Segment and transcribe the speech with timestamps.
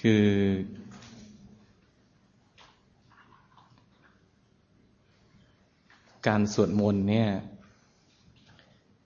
[0.14, 0.26] ือ
[6.26, 7.30] การสวดมนต์เนี่ย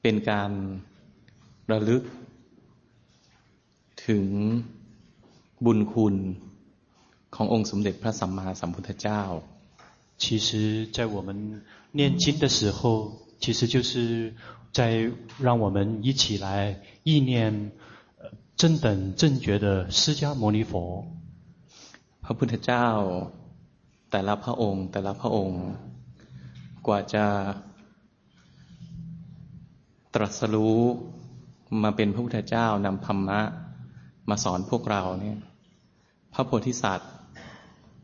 [0.02, 0.50] เป็นการ
[1.70, 2.02] ระลึก
[4.06, 4.24] ถึง
[5.64, 6.14] บุญคุณ
[7.34, 9.22] ขององค์สมเด็จพระสัมมาสัมพุทธเจ้า
[10.22, 10.48] 其实
[10.96, 11.28] 在我们
[11.92, 12.80] 念经的时候，
[13.40, 14.34] 其实就是
[14.70, 16.46] 在让我们一起来
[17.04, 17.72] 意念
[18.60, 20.72] 正等正觉的释迦牟尼佛。
[22.24, 22.86] พระพุทธเจ้า
[24.10, 25.62] แต่ละพระองค์แต่ละพระองค์
[26.86, 27.26] กว่าจะ
[30.14, 30.78] ตรัสรู้
[31.82, 33.40] มาเป็นพระพุทธเจ้านำธรรมะ
[34.28, 35.38] มาสอนพวกเราเนี่ย
[36.34, 37.12] พระโพธิสัตว์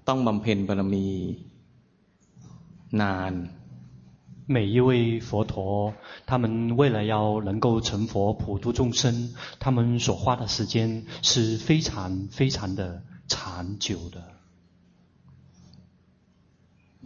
[0.08, 1.08] ต้องบำเพ็ญบารมี
[3.00, 3.32] 难。
[4.48, 14.22] 每一位佛陀，他们为了要能够成佛普度众生，他们所花的时间是非常非常的长久的。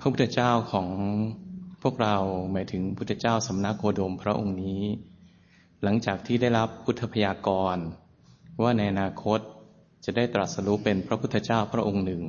[0.00, 0.88] พระพุทธเจ้าของ
[1.83, 2.16] พวกเรา
[2.52, 4.83] หมายถึงพุทธเจ้าสำนักโคดมพระองค์นี้
[5.83, 7.84] หลังจากที่ได้รับพุทธพยากรณ์
[8.62, 9.41] ว่าในอนาคต
[10.05, 12.22] จะได้ตรัสรู้เป็นพระพุทธเจ้าพระองค์หนึ่ง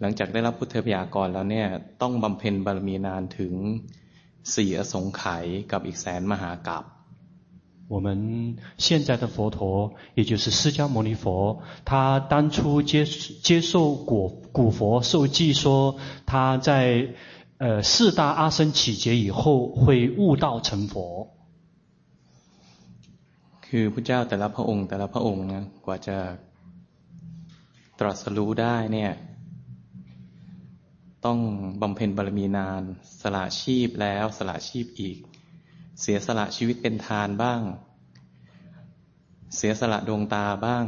[0.00, 1.68] หลังจากได้รับพุทธพยากรแล้วเนี่ย
[2.02, 3.54] ต้องบำเพ็ญบารมีนานถึง
[4.54, 6.84] สี่อสงไขยกับอีกแสนมหากัป
[7.88, 15.96] 我们现在的佛陀，也就是释迦牟尼佛，他当初接接受古古佛受记说，
[16.26, 17.14] 他在
[17.58, 21.28] 呃四大阿僧只劫以后会悟道成佛。
[23.66, 26.18] คือพระเจ้าแต่ละพระองค์แต่ละพระองค์นะกว่าจะ
[27.98, 29.12] ตรัสรู้ได้เนี่ย
[31.24, 31.38] ต้อง
[31.82, 32.82] บำเพ็ญบารมีนาน
[33.22, 35.18] สละชีพแล้วสละชีพอีก
[36.00, 37.60] เสียสละชีวิตเป็นทานบ้าง
[39.56, 40.86] เสียสละดวงตาบ้าง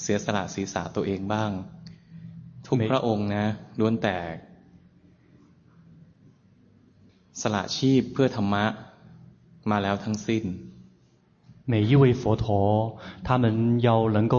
[0.00, 1.50] เสียสละศีรษะตัวเองบ้าง
[2.66, 3.46] ทุกพระองค์นะ
[3.78, 4.18] ล้วนแต่
[7.42, 8.64] สละชีพเพื่อธรรมะ
[9.70, 10.44] มาแล้วทั้งสิ้น
[11.72, 14.36] 每一位佛陀，他们要能够。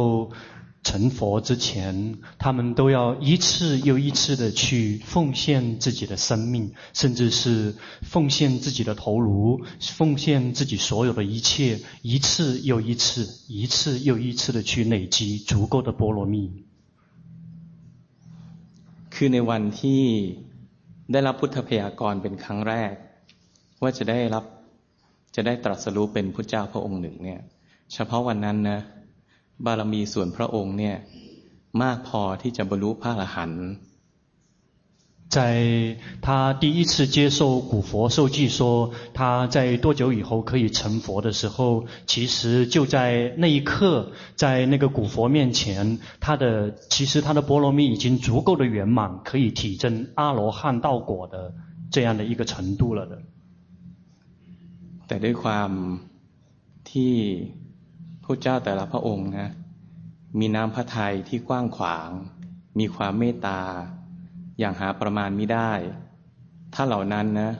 [0.87, 16.65] 成佛之前，他们都要一次又一次的去奉献自己的生命，甚至是奉献自己的头颅，奉献自己所有的一切，一次又一次，一次又一次的去累积足够的波罗蜜。
[19.09, 20.03] คือในวันที่
[21.11, 22.93] ได้รับพุทธพยากรเป็นครั้งแรก
[23.81, 24.43] ว่าจะได้รับ
[25.35, 27.41] จะได้ตรัสรู้เป็นพุทธเจ้าพระองค์หนึ่งเนี่ย
[27.93, 28.79] เฉพาะวันนั้นนะ
[29.65, 30.97] บารมีส่วนพระองค์เนี่ย
[31.81, 33.67] มากพอที่จะบรรลุพระอรหันต์
[35.35, 51.55] 在他第一次接受古佛受记说他在多久以后可以成佛的时候，其实就在那一刻，在那个古佛面前，他的其实他的波罗蜜已经足够的圆满，可以体证阿罗汉道果的
[51.89, 53.23] 这样的一个程度了的。
[55.07, 55.71] แต่ด้วยความ
[56.89, 57.13] ที่
[58.28, 59.50] พระเจ้าแต่ละพระองค์นะ
[60.38, 62.10] มีน้ำพระทัยที่กว้างขวาง
[62.78, 63.60] มีความเมตตา
[64.58, 65.72] อย่างหาประมาณไม่ได้
[66.74, 67.50] ถ้าเหล่านั้นนะ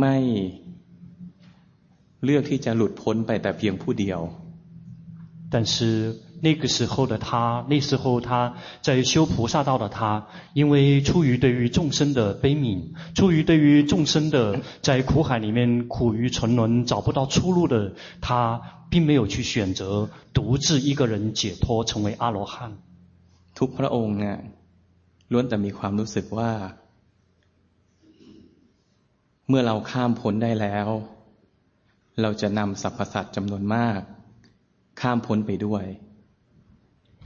[0.00, 0.16] ไม่
[2.24, 4.20] เลือกที่จะหลุดพ้นไปแต่เพียงผู้เดียว
[5.52, 22.77] 但是那个时候的他，那时候他在修菩萨道的他，因为出于对于众生的悲悯，出于对于众生的在苦海里面苦于沉沦找不到出路的他，并没有去选择独自一个人解脱成为阿罗汉。
[23.57, 24.37] ทุกพระองค์เนี่ย
[25.31, 26.51] ล้วนแต่มีความรู้สึกว่า
[29.47, 30.87] เมื่อเราข้ามพ้นได้แล้ว
[32.21, 34.01] เราจะนำสรรพสัตว์จำนวนมาก
[35.01, 35.85] ข้ามพ้นไปด้วย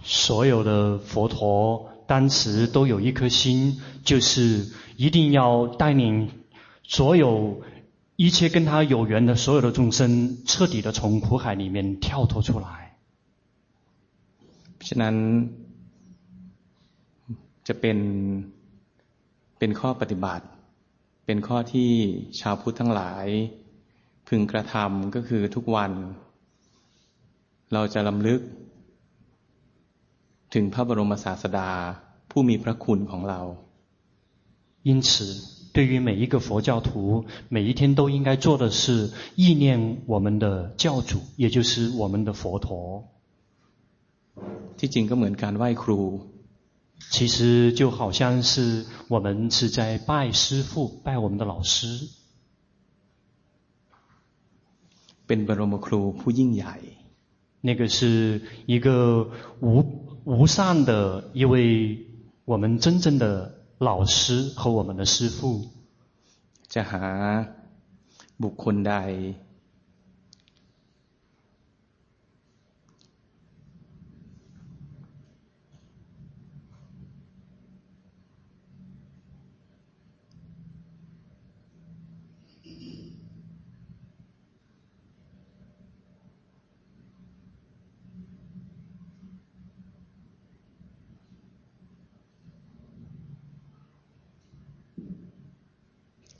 [0.03, 4.67] 所有的佛陀当时都有一颗心，就是
[4.97, 6.29] 一定要带领
[6.83, 7.63] 所有
[8.15, 12.97] 一切跟他有缘的所有的众生，彻底的从苦海里面跳脱出来。
[14.87, 15.15] ฉะนั้น
[17.67, 17.97] จะเป็น
[19.57, 20.45] เป็นข้อปฏิบัติ
[21.25, 21.91] เป็นข้อที่
[22.39, 23.25] ชาวพุทธทั้งหลาย
[24.27, 25.91] พึงกระทำก็คือทุกวัน
[27.73, 28.41] เราจะลำลึก
[30.53, 31.69] ถึงพระบรมศาสดา
[32.31, 33.41] ผู้มีพระคุณของเรา
[34.87, 35.09] 因此
[35.75, 43.09] 对于每一个佛教徒每一天都应该做的是意念我们的教主也就是我们的佛陀
[44.77, 45.99] ที่จริงก็เหมือนการไหว้ครู
[47.15, 52.07] 其实就好像是我们是在拜师父拜我们的老师
[55.27, 56.75] เป็นบรมครูผู้ยิ่งใหญ่
[57.61, 59.29] 那个是一个
[59.61, 59.96] 无
[60.27, 62.05] 无上的一位
[62.45, 65.73] 我们真正的老师和我们的师父。
[66.73, 67.05] จะหา
[68.43, 68.93] บุคคลใด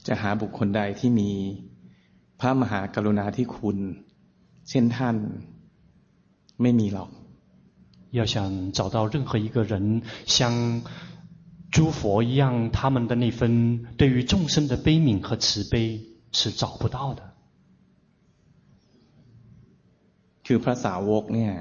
[0.08, 1.30] จะหาบุคคลใดที่มี
[2.40, 3.78] พระมหากรุณาธิคุณ
[4.70, 5.16] เช่นท่าน
[6.62, 7.10] ไม่มีหรอก
[8.18, 8.36] 要想
[8.78, 9.74] 找到任何一个人
[10.36, 10.38] 像
[11.76, 13.42] 诸佛一样，他们的那份
[13.98, 15.74] 对于众生的悲悯和慈悲
[16.32, 17.22] 是找不到的。
[20.46, 21.54] คือพระสาวกเนี่ย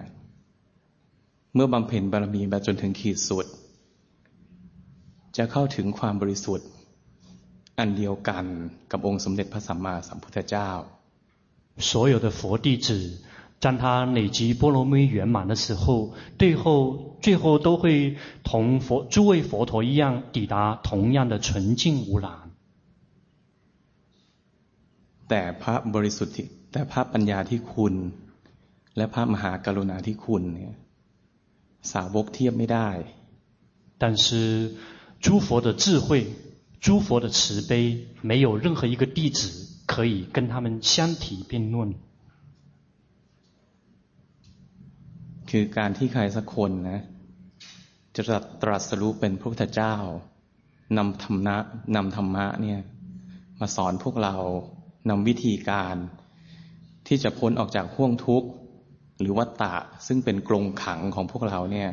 [1.55, 3.47] เมื่อบำเพ็ญบารมีไปจนถึงขีดสุด
[5.37, 6.69] จะเข้าถึงความบริสุทธิ์
[7.79, 8.45] อันเดียวกัน
[8.91, 10.71] กับองค์สมเด็จพระสัมมาสัมพุทธเจ้า
[11.79, 12.87] 所有的佛弟子，
[13.59, 22.51] 当他累积波罗蜜圆满的时候，最后最后都会同佛诸位佛陀一样，抵达同样的纯净无染。
[25.29, 27.95] แต่พระบริสุทธิแต่พระปัญญาที่คุณ
[28.97, 30.75] และพระมหากรุณาที่คุณเนี่ย
[31.93, 32.89] สาวกเทียบไม่ได้
[34.01, 34.27] 但是
[35.21, 36.27] 诸佛的智慧。
[36.81, 37.73] 诸佛的慈悲，
[38.23, 39.41] 没有任何一个弟子
[39.87, 41.95] 可以跟他们相提并论。
[45.51, 47.01] คือการที่ใครสักคนนะ
[48.17, 48.23] จะ
[48.63, 49.97] ตรัสรู้เป็นพระพุทธเจ้า
[50.99, 51.57] นำธรรมะ
[51.97, 52.81] นำธรรมะเนี่ย
[53.61, 54.37] มาสอนพวกเรา
[55.11, 55.97] นำวิธีการ
[57.07, 58.49] ที่จะพ้นออกจากห่วงทุกข์
[59.21, 59.75] หรือวัฏฏะ
[60.07, 61.91] ซึ่งเป็นกรงขังของพวกเราเนี่ย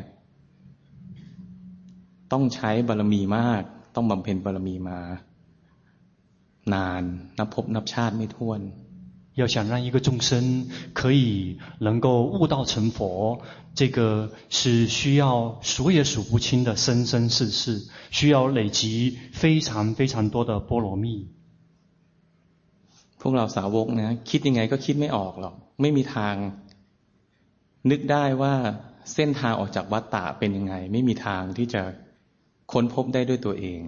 [2.32, 3.62] ต้องใช้บารมีมาก
[3.94, 4.98] ต้องบำเพ็ญบารมีมา
[6.74, 7.02] นาน
[7.38, 8.60] นับพบนับชาติไม่ถ้วน
[9.40, 13.40] 要想让一个众生可以能够悟道成佛，
[13.74, 21.28] 这个是需要数也数不清的生生世世，需要累积非常非常多的波罗蜜。
[23.20, 26.34] พวกเราสาวกนะคิดยังไงก็คิดไม่ออกหรอกไม่มีทาง
[27.90, 28.54] นึกได้ว่า
[29.14, 31.82] เส้นทางออกจากวัฏฏะเป็นยังไงไม่มีทางที่จะ
[32.72, 33.80] ค้นพบได้ด้วยตัวเอง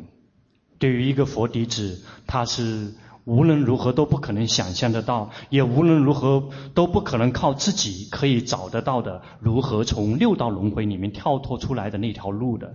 [0.81, 2.93] 对于一个佛弟子，他是
[3.25, 12.75] 无论如何都不可能想象得到，也无论如何都不可能靠自己可以找得到的，如何从六道轮回里面跳脱出来的那条路的。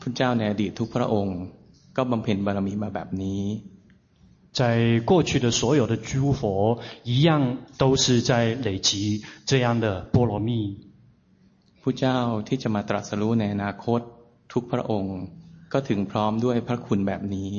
[0.00, 1.38] พุทธเจ้าในอดีตทุกพระองค์
[1.96, 3.42] ก็บำเพ็ญบารมีมาแบบนี้
[4.58, 10.88] 在过去的所有的诸佛一样，都是在累积这样的波罗蜜。
[11.82, 14.00] ผู้เจ้าที่จะมาตรัสรู้ในอนาคต
[14.52, 15.18] ทุกพระองค์
[15.72, 17.52] ก็ถึงพร้อมด้วยพระคุณแบบนี้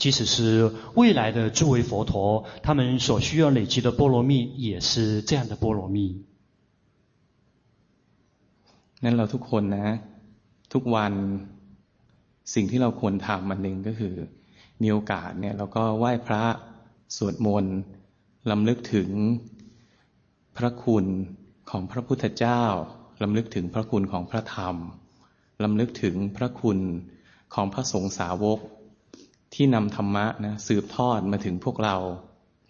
[0.00, 0.36] 即使是
[0.98, 4.32] 未来的诸位佛陀，他们所需要累积的波罗蜜
[4.68, 5.98] 也是这样的波罗蜜。
[9.04, 9.88] นั้นเราทุกคนนะ
[10.72, 11.12] ทุกวัน
[12.54, 14.14] สิ่งที่เราควรทำมันหนึ่งก็คือ
[14.82, 16.44] มีโอกาสเนี่ยเราก็ไหว้พระ
[17.16, 17.76] สวดมนต์
[18.50, 19.08] ลำลึกถึง
[20.56, 21.04] พระคุณ
[21.70, 22.62] ของพระพุทธเจ้า
[23.22, 24.76] ลำลึกถึงพระคุณของพระธรรม
[25.64, 26.78] ลำลึกถึงพระคุณ
[27.54, 28.58] ของพระสงฆ์สาวก
[29.54, 31.96] ที่นำธรรมะนะสืบทอดมาถึงพวกเรา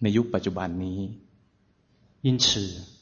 [0.01, 0.99] ในยุคปัจจุบันนี้
[2.27, 2.45] 因此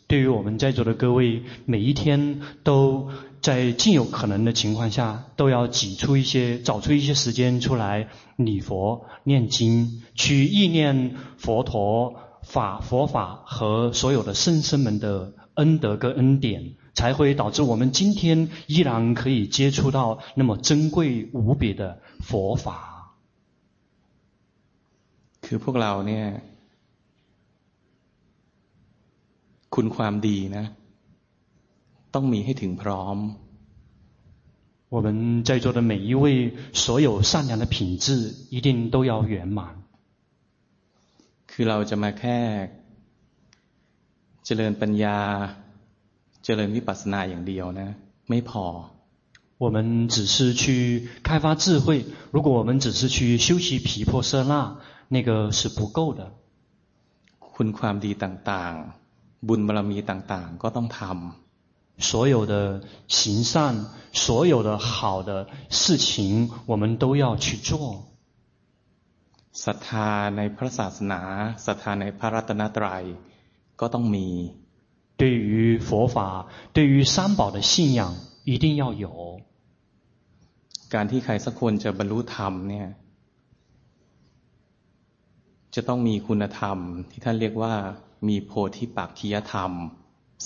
[0.08, 1.20] 对于我们在座的各位
[1.66, 3.10] 每一天都
[3.42, 22.68] 在尽有可能的情况下都要挤出一些找出一些时间出来礼佛念经去意念佛陀法佛法和所有的圣僧们的恩德跟恩典 才会导致我们今天依然可以接触到那么珍贵无比的佛法。
[25.46, 26.25] คือพวกเราเนี่ย
[29.75, 30.66] คุณความดีนะ
[32.14, 33.18] ต้องมีให้ถึงพร้อม
[34.96, 36.25] 我们在座的每一位
[36.74, 39.60] 所有善良的品质一定都要圆满。
[41.52, 42.40] คือเราจะมาแค่
[44.46, 45.18] เจริญปัญญา
[46.44, 47.90] เจริญวิปัสสนาอย่างเดียวนะ
[48.30, 48.66] ไม่พอ
[49.64, 50.64] 我们只是去
[51.24, 54.75] 开发智慧，如果我们只是去修习毗婆舍那，
[55.08, 56.22] 那个是不够的。
[57.40, 62.54] คุณความดีต่างๆ บุญบารมีต่างๆ ก็ต้องทำ所有的
[63.08, 68.04] 行善，所有的好的事情，我们都要去做。
[69.64, 71.22] ศรัทธาในพระศาสนา
[71.66, 73.04] ศรัทธาในพระรัตนตรัย
[73.80, 74.28] ก็ต้องมี
[75.20, 76.18] 对于佛法
[76.74, 79.42] 对于三宝的信仰一定要有
[80.94, 82.88] การที่ใครสักคนจะบรรลุธรรมเนี่ย
[85.75, 86.78] จะต้องมีคุณธรรม
[87.12, 87.74] ที่ท่านเรียกว่า
[88.28, 89.72] มีโพธิปักขิยธรรม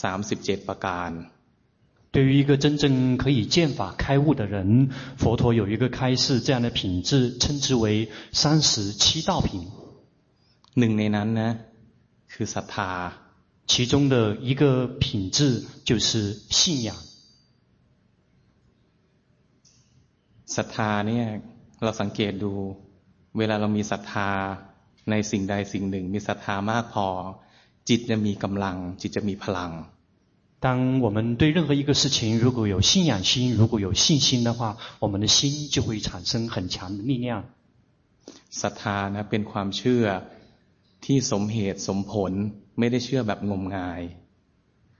[0.01, 1.11] สามสิบเจ็ดประการ
[2.11, 9.67] 对于一个真正可以见法开悟的人，佛陀有一个开示这样的品质，称之为三十七道品。
[10.79, 11.51] หนึ่งในนั้นนะ
[12.31, 12.91] คือศรัทธา
[13.67, 16.95] 其中的一个品质就是信仰。
[20.45, 21.25] ศรัทธาเนี่ย
[21.83, 22.51] เราสังเกตดู
[23.37, 24.29] เวลาเรามีศรัทธา
[25.09, 27.07] ในสิ่งใดสิ่งหนึ่งมีศรัทธามากพอ
[27.89, 29.71] จิตจะมีกำลังจิตจะมีพลัง
[30.65, 37.45] 当我们对任何一个事情如果有信仰心，如果有信心的话，我们的心就会产生很强的力量。
[38.49, 40.05] ศรัทธานะเป็นความเชื่อ
[41.05, 42.31] ที่สมเหตุสมผล
[42.79, 44.01] ไม่ได้เชื่อแบบงมงาย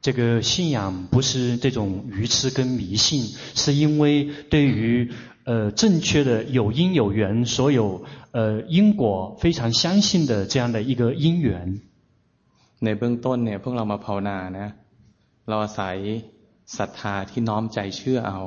[0.02, 5.12] 这个信仰不是这种愚痴跟迷信，是因为对于
[5.44, 11.82] 呃正确的有因有缘，所有呃因果非常相信的这样的一个因缘。
[12.80, 14.68] ในเบื้องต้นเนี่ยพวกเรามาภาวนานะ
[15.48, 15.98] เราอาศัย
[16.78, 18.40] ศรัทธาที่น้อมใจเชื่อเอา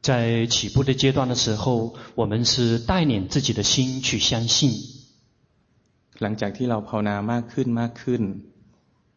[0.00, 4.91] 在起步的阶段的时候，我们是带领自己的心去相信。
[6.20, 8.22] หลังจากที่เราภาวนามากขึ้นมากขึ้น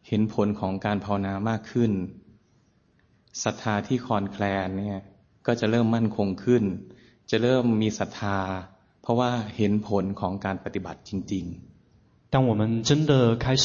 [0.08, 1.92] เห็นผลของการภาวนามากขึ้น
[3.42, 5.00] ศรัทธาที่คลอนแคลนเนี่ย
[5.46, 6.62] ก็จะเริ่มมั่นคงขึ้น
[7.30, 8.38] จะเริ่มมีศรัทธา
[9.02, 13.64] เพราะว่าเห็นผลของการปฏิบัติจริง ๆ当我们真的开始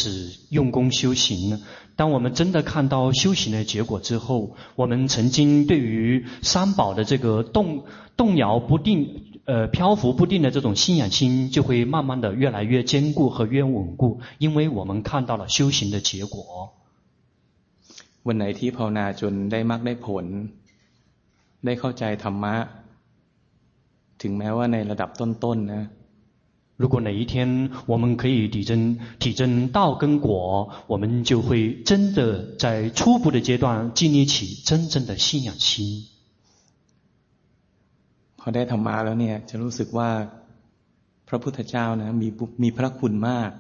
[0.50, 1.58] 用功修行，
[1.96, 7.86] 当我们真的看到修行的结果之后，我们曾经对于三宝的这个动
[8.18, 16.74] 动摇不定、 呃漂浮不定的这种信仰心，就会慢慢的越来越坚固和越稳固，因为我们看到了修行的结果。
[18.24, 20.26] วันไหนที่ภาวนาจนได้มรรคได้ผล
[21.66, 22.56] ได้เข้าใจธรรมะ
[24.22, 25.84] ถึงแม้ว่าในระดับต้นๆนะ
[26.82, 36.06] 如果哪一天我们可以体证体证道跟果，我们就会真的在初步的阶段建立起真正的信仰心。
[38.42, 40.10] พอได้ธรรมะแล้วเนี่ยจะรู้สึกว่า
[41.28, 42.28] พระพุทธเจ้านะมี
[42.64, 43.52] มีพระคุณมาก。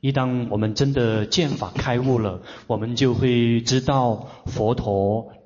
[0.00, 3.92] 一当我们真的见法开悟了，我们就会知道
[4.46, 4.82] 佛陀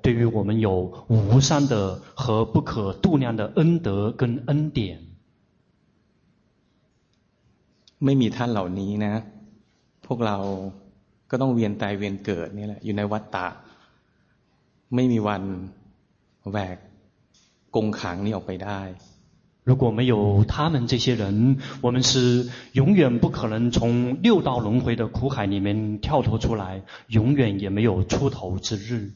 [0.03, 0.69] 对于我们有
[1.07, 4.99] 无上的和不可度量的恩德跟恩典。
[8.05, 9.13] ไม่มีท่านเหล่านี้นะ
[10.05, 10.37] พวกเรา
[11.29, 13.47] ก็ต้องเวียนตายเวียนเกิดนี่แหละอยู่ในวัฏฏะ
[14.95, 15.43] ไม่มีวัน
[16.51, 16.77] แหวก
[17.75, 18.81] กงขังนี้ออกไปได้
[19.69, 29.13] 如果没有他们这些人，我们是永远不可能从六道轮回的苦海里面跳脱出来，永远也没有出头之日。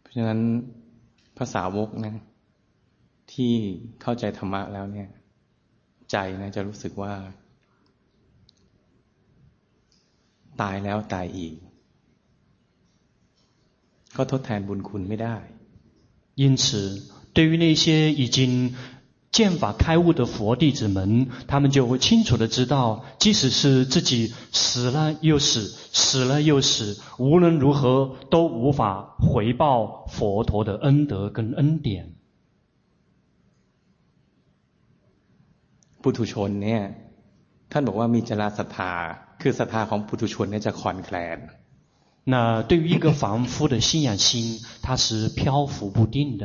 [0.00, 0.40] เพราะฉะนั้น
[1.36, 2.14] ภาษาวกนะ
[3.32, 3.54] ที่
[4.02, 5.08] เข้าใจธรรมะแล้วเนี่ย
[6.10, 7.14] ใจนะจะรู้สึกว่า
[10.60, 11.54] ตายแล้วตายอีก
[14.16, 15.36] ก็ทดแทนบุญคุณไม่ได้
[16.42, 16.64] 因此
[17.32, 18.74] 对于那些已经
[19.30, 32.14] 见法开悟的佛弟子们，他们就会清楚的知道，即使是自己死了又死，死了又死，无论如何都无法回报佛陀的恩德跟恩典。
[36.02, 36.82] ปุถุชนเนี่ย
[37.72, 38.92] ท่านบอกว่ามีจราศรัทธา
[39.40, 41.38] คือศรัทธาของปุถุชนเนี่ยจะคลอนแคลน
[42.32, 46.44] 那对于一个凡夫的信仰心，它是漂浮不定的。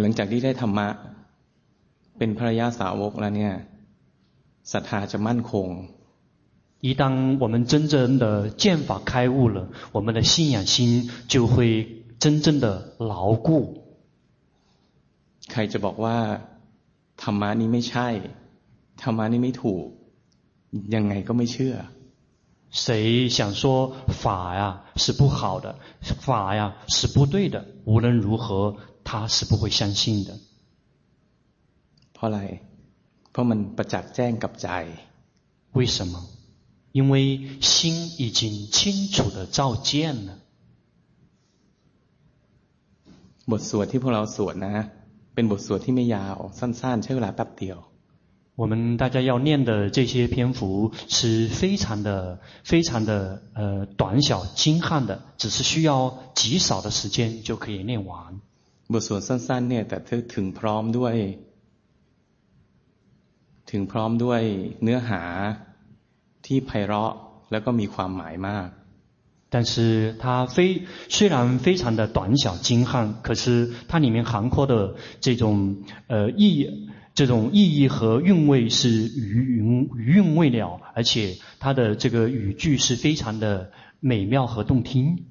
[0.00, 0.88] หลังจากที่ได้ธรรมะ
[2.18, 3.54] เป็นพระยาสาวกแล้วเนี่ย
[4.72, 5.68] ศรัทธาจะมั่นคง
[6.86, 8.24] 一当我们真正的
[8.62, 11.54] 见法开悟了，我们的信仰心就会
[12.18, 13.48] 真正的牢固。
[15.50, 16.18] ใครจะบอกว่า
[17.22, 18.08] ธรรมะนี้ไม่ใช่
[19.02, 19.84] ธรรมะนี้ไม่ถูก
[20.94, 21.76] ยังไงก็ไม่เชื่อ
[22.82, 23.62] 谁想说
[24.22, 24.62] 法呀
[25.02, 25.76] 是不好的，
[26.24, 30.38] 法呀是不对的，无论如何 他是不会相信的。
[32.12, 32.40] เพราะอะไร
[33.30, 34.68] เพราะมันประจักษ์แจ้งกับใจ
[35.72, 36.14] 为什么？
[36.92, 37.14] 因为
[37.60, 37.70] 心
[38.18, 40.38] 已经清楚的照见了。
[43.50, 44.74] บทสวดที่พวกเราสวดนะ
[45.34, 47.78] เป็นบทสวดที่ไม่ยาวสั้นๆใช้เวลาแป๊บเดียว
[48.60, 58.40] 我们大家要念的这些篇幅是非常的、非常的呃短小精悍的，只是需要极少的时间就可以念完。
[58.92, 59.96] บทสวดสั้นๆเนี่ยแต่
[60.34, 61.14] ถึงพร้อมด้วย
[63.70, 64.42] ถึ ถึงพร้อมด้วย
[64.82, 65.22] เนื้อหา
[66.46, 67.12] ที่ไพเราะ
[67.50, 68.68] แล้วก็มีความหมายมาก
[69.52, 70.56] 但是它非
[71.08, 85.26] 虽然非常的短小精悍，可是它里面涵括的这种呃意义，这种意义和韵味是余韵余韵未了，而且它的这个语句是非常的美妙和动听。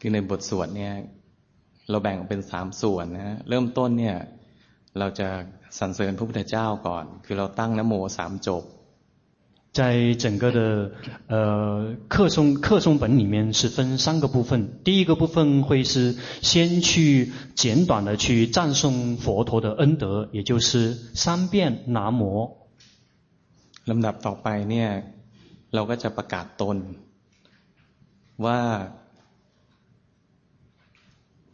[0.00, 0.92] คือในบทสวดเนี่ย
[1.90, 4.16] เราแบ่งเป็นสามส่วนนะเริ่มต้นเนี่ย
[4.98, 5.28] เราจะ
[5.78, 8.64] สรรเสริญพระพุทธเจ้าก่อน คือเราตั้งนโมสามจบ
[9.78, 10.60] 在整个的
[11.26, 14.52] 呃课诵课诵本里面是分三个部分，
[14.84, 22.22] 第一个部分会是先去简短的去赞颂佛陀的恩德，也就是三遍南无。
[23.90, 24.90] ลำดับต่อไปเนี่ย
[25.74, 26.76] เราก็จะประกาศตน
[28.44, 28.60] ว่า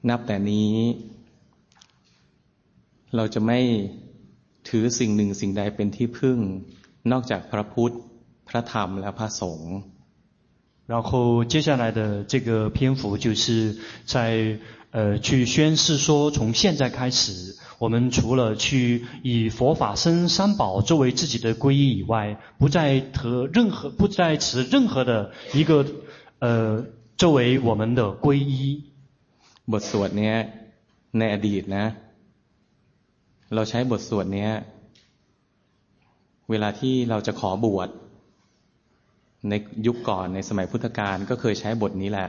[0.08, 0.72] นับแต่นี้
[3.16, 3.60] เราจะไม่
[4.68, 6.38] ถือสิ่งหนึ่งสิ่งใดเป็นที่พึ่ง
[7.12, 7.94] นอกจากพระพุทธ
[8.48, 9.72] พระธรรมและพระสงฆ์
[10.92, 14.58] 然后接下来的这个篇幅就是在
[14.90, 25.86] 呃去宣示说，从现在开始，我们除了去以佛法僧三宝作为自己的皈依以外，不再和任何不再持任何的一个
[26.40, 28.86] 呃作为我们的皈依。
[29.72, 30.36] บทสวดเนี้ย
[31.18, 31.86] ในอดีตนะ
[33.54, 34.50] เราใช้บทสวดเนี้ย
[36.50, 37.88] เวลาที่เราจะขอบวช
[39.48, 39.52] ใน
[39.86, 42.28] ยุคก่อนในสมัยพุทธกาลก็เคยใช้บทนี้แหละ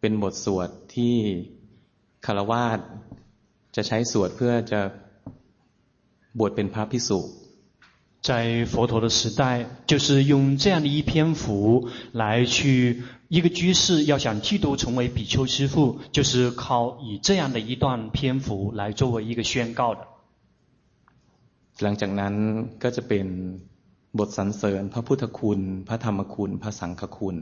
[0.00, 1.14] เป็นบทสวดที่
[2.26, 2.78] คารวาส
[3.76, 4.80] จะใช้สวดเพื่อจะ
[6.38, 7.20] บวชเป็นพระภิกษุ
[8.28, 8.30] 在
[8.72, 9.42] 佛陀的时代，
[9.86, 20.00] 就是用这样的一篇符来去 一个居士要想剃度成为比丘师父，就是靠以这样的一段篇幅来作为一个宣告的。
[21.82, 22.34] หลังจากนั้น
[22.82, 23.26] ก็จะเป็น
[24.18, 27.36] บทสรรเสริญพระพุทธคุณ พระธรรมคุณ พระสังฆคุณ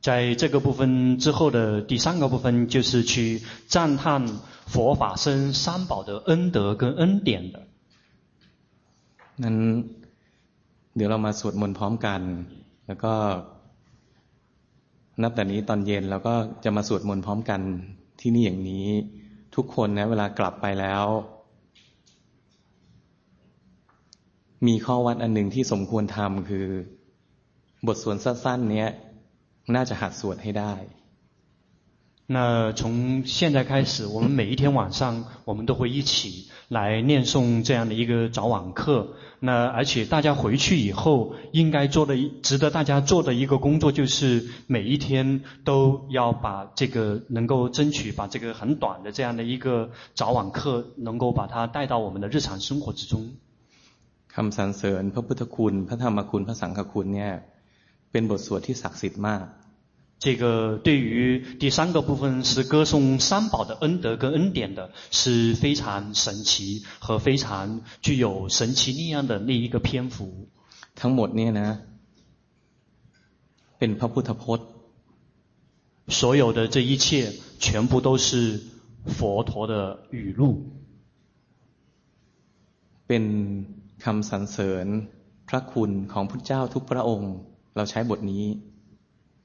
[0.00, 4.26] 在这个部分之后的第三个部分，就是去赞叹
[4.66, 7.66] 佛法僧三宝的恩德跟恩典的。
[9.42, 9.56] นั้น
[10.96, 12.20] เดี๋ยวเรามาสวดมนต์พร้อมกัน
[12.86, 13.12] แล้วก็
[15.21, 17.61] นับแต่นี้ตอนเย็นเราก็จะมาสวดมนต์พร้อมกัน
[18.21, 18.87] ที่นี่อย่างนี้
[19.55, 21.05] ทุกคนนะเวลากลับไปแล้ว
[24.67, 26.67] มีข้อวัดอันหนึ่งที่สมควรทำคือ
[27.87, 28.89] บทสวดสั้นๆเนี้ย
[29.75, 30.73] น่าจะหัดสวดให้ได้
[32.30, 39.14] 那从现在开始，我们每一天晚上，我们都会一起来念诵这样的一个早晚课。
[39.40, 53.30] 那而且大家回去以后，应该做的、值得大家做的一个工作，就是每一天都要把这个能够争取把这个很短的这样的一个早晚课，能够把它带到我们的日常生活之中。
[54.34, 57.32] คำสรรเสริญพระพุทธคุณ พระธรรมคุณ พระสังฆคุณเนี่ย
[58.12, 59.44] เป็นบทสวดที่ศักดิ์สิทธิ์มาก
[60.22, 70.48] 这个对于第三个部分是歌颂三宝的恩德跟恩典的，是非常神奇和非常具有神奇力量的那一个篇幅。
[70.96, 71.70] ทั้งหมดเนี่ยนะ
[73.78, 74.68] เป็นพระพุทธพจน์
[76.08, 78.60] 所有的这一切全部都是
[79.06, 80.42] 佛陀的语录。
[83.06, 83.24] เป็น
[84.04, 84.86] คำสรรเสริญ
[85.48, 87.32] พระคุณของพระเจ้าทุกพระองค์
[87.76, 88.44] เราใช้บทนี้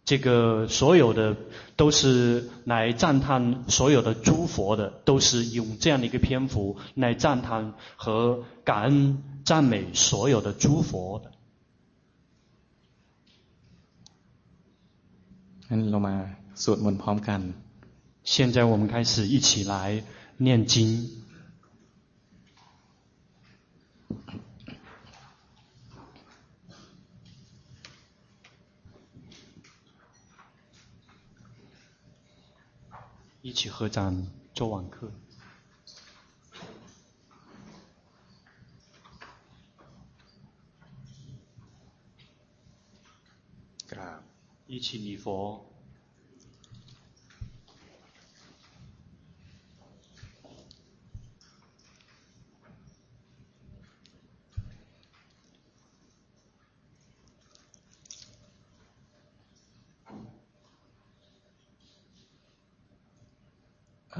[0.09, 1.37] 这个所有的
[1.77, 11.31] 都是来赞叹所有的诸佛的都是用这样的一个篇幅来赞叹和感恩赞美所有的诸佛的。
[18.25, 20.03] 现在我们开始一起来
[20.39, 21.07] 念经。
[33.49, 35.11] 一起合掌做网课。
[44.67, 45.68] 一起礼佛。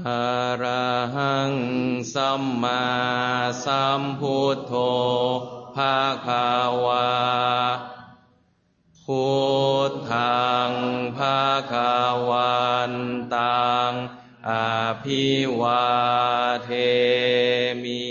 [0.07, 0.09] อ
[0.63, 1.53] ระหัง
[2.13, 2.85] สัมมา
[3.65, 4.73] สัมพุทโธ
[5.75, 6.49] ภาคา
[6.85, 7.09] วา
[9.05, 9.29] พุ
[9.89, 10.71] ทธัง
[11.17, 11.93] ภาคา
[12.29, 12.93] วัน
[13.35, 13.93] ตัง
[14.49, 14.51] อ
[15.03, 15.25] ภิ
[15.59, 15.85] วา
[16.63, 16.69] เท
[17.83, 18.07] มิ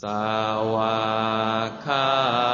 [0.00, 0.30] สา
[0.74, 0.98] วา
[1.84, 2.51] คา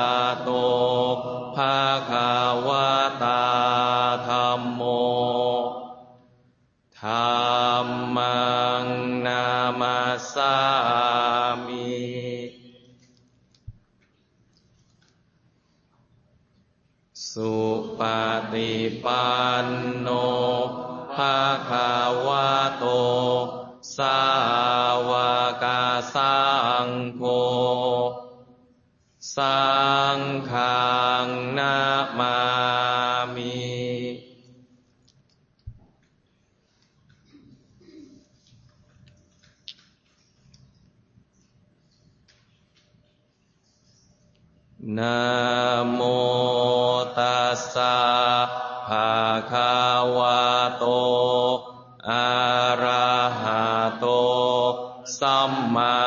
[29.36, 29.60] สั
[30.18, 30.78] งฆั
[31.24, 31.76] งนา
[32.18, 32.38] มา
[33.34, 33.58] มิ
[44.98, 45.20] นะ
[45.92, 46.00] โม
[47.18, 47.98] ตัสสะ
[48.88, 49.12] ภะ
[49.50, 49.74] คะ
[50.16, 50.42] วะ
[50.78, 50.84] โต
[52.10, 52.28] อะ
[52.82, 53.66] ระหะ
[53.98, 54.06] โต
[55.18, 55.98] สัมมา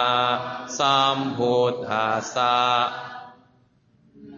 [0.77, 2.57] สัมพุทธัสสะ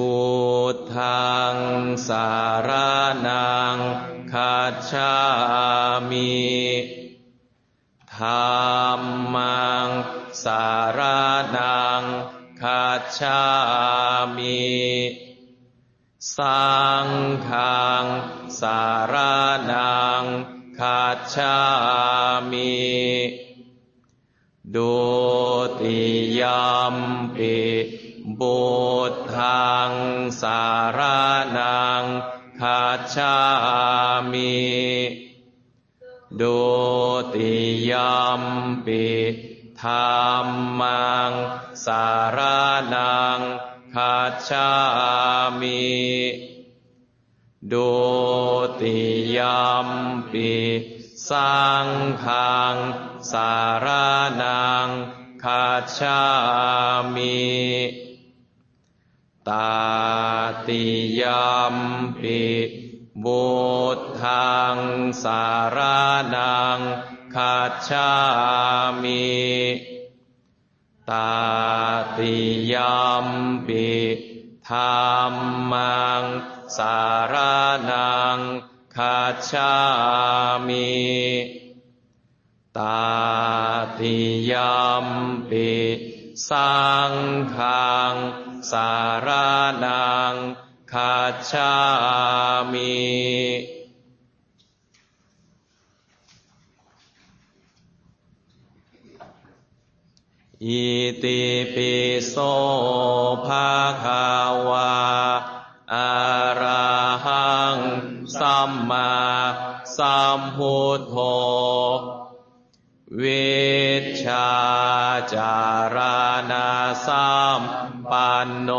[0.00, 0.18] บุ
[0.74, 1.56] ตทัง
[2.08, 2.30] สา
[2.68, 2.70] ร
[3.28, 3.76] นัง
[4.32, 5.16] คัจฉา
[6.10, 6.40] มิ
[8.16, 8.26] ธร
[8.98, 9.00] ร
[9.34, 9.88] มัง
[10.44, 10.66] สา
[10.98, 11.00] ร
[11.56, 12.02] นัง
[12.62, 13.42] คัจฉา
[14.36, 14.70] มิ
[16.36, 16.70] สั
[17.06, 17.08] ง
[17.48, 18.06] ฆัง
[18.60, 18.82] สา
[19.12, 19.14] ร
[19.70, 20.24] นัง
[20.78, 21.58] คัจฉา
[22.50, 22.74] มิ
[24.74, 24.98] ดุ
[25.80, 26.00] ติ
[26.40, 26.42] ย
[26.94, 26.96] ม
[27.34, 27.69] ปิบุตทัง
[30.40, 30.62] สา
[30.98, 31.20] รา
[31.58, 32.04] นัง
[32.60, 33.36] คัจฉา
[34.32, 34.60] มิ
[36.40, 36.60] ดุ
[37.34, 37.56] ติ
[37.90, 37.92] ย
[38.40, 38.42] ม
[38.86, 39.08] ปิ
[39.80, 39.90] ธร
[40.44, 40.46] ร
[40.80, 41.32] มัง
[41.84, 42.38] สาร
[42.94, 43.40] นัง
[43.94, 44.70] คัจฉา
[45.60, 45.82] มิ
[47.72, 47.92] ดุ
[48.80, 49.00] ติ
[49.36, 49.38] ย
[49.86, 49.88] ม
[50.32, 50.54] ปิ
[51.28, 51.88] สัง
[52.24, 52.76] ฆัง
[53.32, 53.52] สา
[53.84, 53.86] ร
[54.42, 54.88] นัง
[55.44, 56.20] คัจฉา
[57.14, 57.40] มิ
[61.72, 61.76] ม
[62.20, 62.44] ปิ
[63.24, 63.50] บุ
[63.96, 64.78] ตทัง
[65.22, 65.44] สา
[65.76, 65.78] ร
[66.34, 66.80] นัง
[67.34, 68.12] คัจฉา
[69.02, 69.30] มิ
[71.10, 71.32] ตา
[72.16, 72.36] ติ
[72.72, 72.74] ย
[73.24, 73.26] ม
[73.66, 73.90] ปิ
[74.68, 74.76] ธร
[75.32, 75.34] ร
[75.72, 76.24] มัง
[76.76, 76.98] สา
[77.32, 77.34] ร
[77.90, 78.38] นัง
[78.96, 79.74] คัจฉา
[80.68, 80.90] มิ
[82.78, 83.10] ตา
[83.98, 84.18] ติ
[84.50, 84.54] ย
[85.04, 85.06] ม
[85.50, 85.70] ปิ
[86.48, 86.74] สั
[87.10, 87.12] ง
[87.56, 88.14] ฆัง
[88.70, 88.90] สา
[89.26, 89.28] ร
[89.84, 90.34] นัง
[91.40, 91.74] คัจฉา
[92.72, 93.00] มิ
[100.64, 100.86] อิ
[101.22, 101.42] ติ
[101.74, 101.94] ปิ
[102.28, 102.34] โส
[103.46, 103.72] ภะ
[104.02, 104.28] คะ
[104.68, 104.94] วะ
[105.94, 106.12] อะ
[106.60, 106.90] ระ
[107.24, 107.78] หัง
[108.38, 109.12] สัมมา
[109.96, 111.16] สัมพุทโธ
[113.22, 113.60] วิ
[114.02, 114.50] ชชา
[115.34, 115.58] จา
[115.94, 115.96] ร
[116.50, 116.68] ณา
[117.06, 117.60] สัม
[118.10, 118.70] ปันโน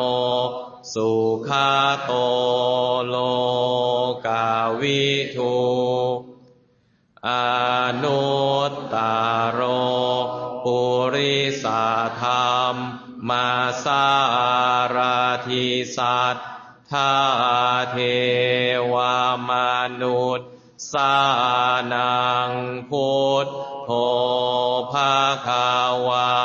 [0.94, 1.12] สุ
[1.48, 1.50] ข
[2.06, 2.12] โต
[3.08, 3.16] โล
[4.26, 5.58] กาวิทู
[7.28, 7.30] อ
[8.04, 8.32] นุ
[8.70, 9.18] ตตา
[9.52, 9.60] โร
[10.64, 10.80] ปุ
[11.14, 11.86] ริสา
[12.22, 12.76] ธรรม
[13.30, 13.50] มา
[13.84, 14.08] สา
[14.96, 14.98] ร
[15.48, 15.68] ทิ
[15.98, 16.38] สัต
[16.92, 17.14] ถา
[17.92, 17.98] เท
[18.94, 19.18] วา
[19.50, 19.52] ม
[20.02, 20.50] นุษย์
[20.92, 21.16] สา
[21.94, 22.52] นัง
[22.90, 23.12] พุ
[23.46, 23.48] ท
[23.84, 23.90] โธ
[24.92, 25.16] ภา
[25.48, 25.70] คา
[26.08, 26.41] วา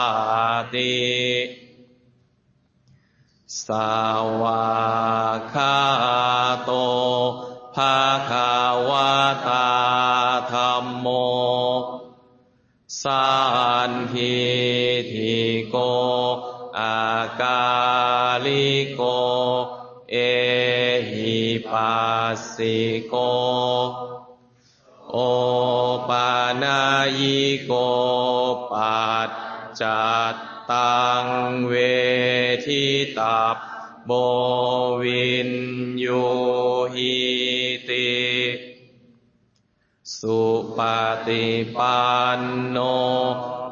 [3.69, 3.93] สา
[4.43, 4.67] วา
[5.53, 5.77] คา
[6.65, 6.71] โต
[7.75, 7.99] ภา
[8.31, 8.53] คา
[8.89, 9.13] วา
[9.49, 9.69] ตา
[10.53, 11.07] ธรรมโม
[13.03, 13.27] สั
[13.91, 14.37] นทิ
[15.13, 15.77] ทิโก
[16.79, 16.99] อา
[17.41, 17.65] กา
[18.47, 19.01] ลิโก
[20.11, 20.17] เอ
[21.11, 21.39] หิ
[21.71, 21.97] ปั
[22.35, 23.15] สสิโก
[25.11, 25.17] โอ
[26.09, 26.31] ปา
[26.63, 26.81] นา
[27.19, 27.73] ยิโก
[28.71, 29.31] ปัจ
[29.81, 30.37] จัต
[30.71, 31.27] ตัง
[31.67, 31.75] เว
[32.67, 32.85] ทิ
[33.19, 33.39] ตา
[34.07, 34.13] โบ
[35.03, 35.51] วิน
[36.05, 36.27] ยู
[36.95, 37.17] หิ
[37.89, 38.15] ติ
[40.19, 40.43] สุ
[40.79, 40.81] ป
[41.27, 42.05] ฏิปั
[42.39, 42.41] น
[42.71, 42.79] โน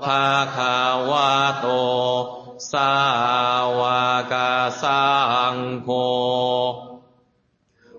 [0.05, 0.79] ภาคา
[1.11, 1.67] วะโต
[2.73, 2.95] สา
[3.81, 3.83] ว
[4.33, 4.35] ก
[4.83, 5.05] สั
[5.55, 5.89] งโฆ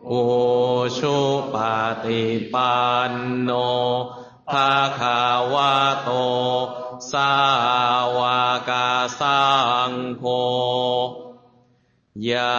[0.09, 0.23] อุ
[0.97, 1.19] ชุ
[1.53, 1.55] ป
[2.03, 2.77] ฏิปั
[3.09, 3.51] นโน
[4.51, 5.21] ภาคา
[5.53, 6.09] วะโต
[7.11, 7.33] สา
[8.17, 8.19] ว
[8.69, 8.71] ก
[9.19, 9.43] สั
[9.89, 10.25] งโฆ
[12.31, 12.55] ยา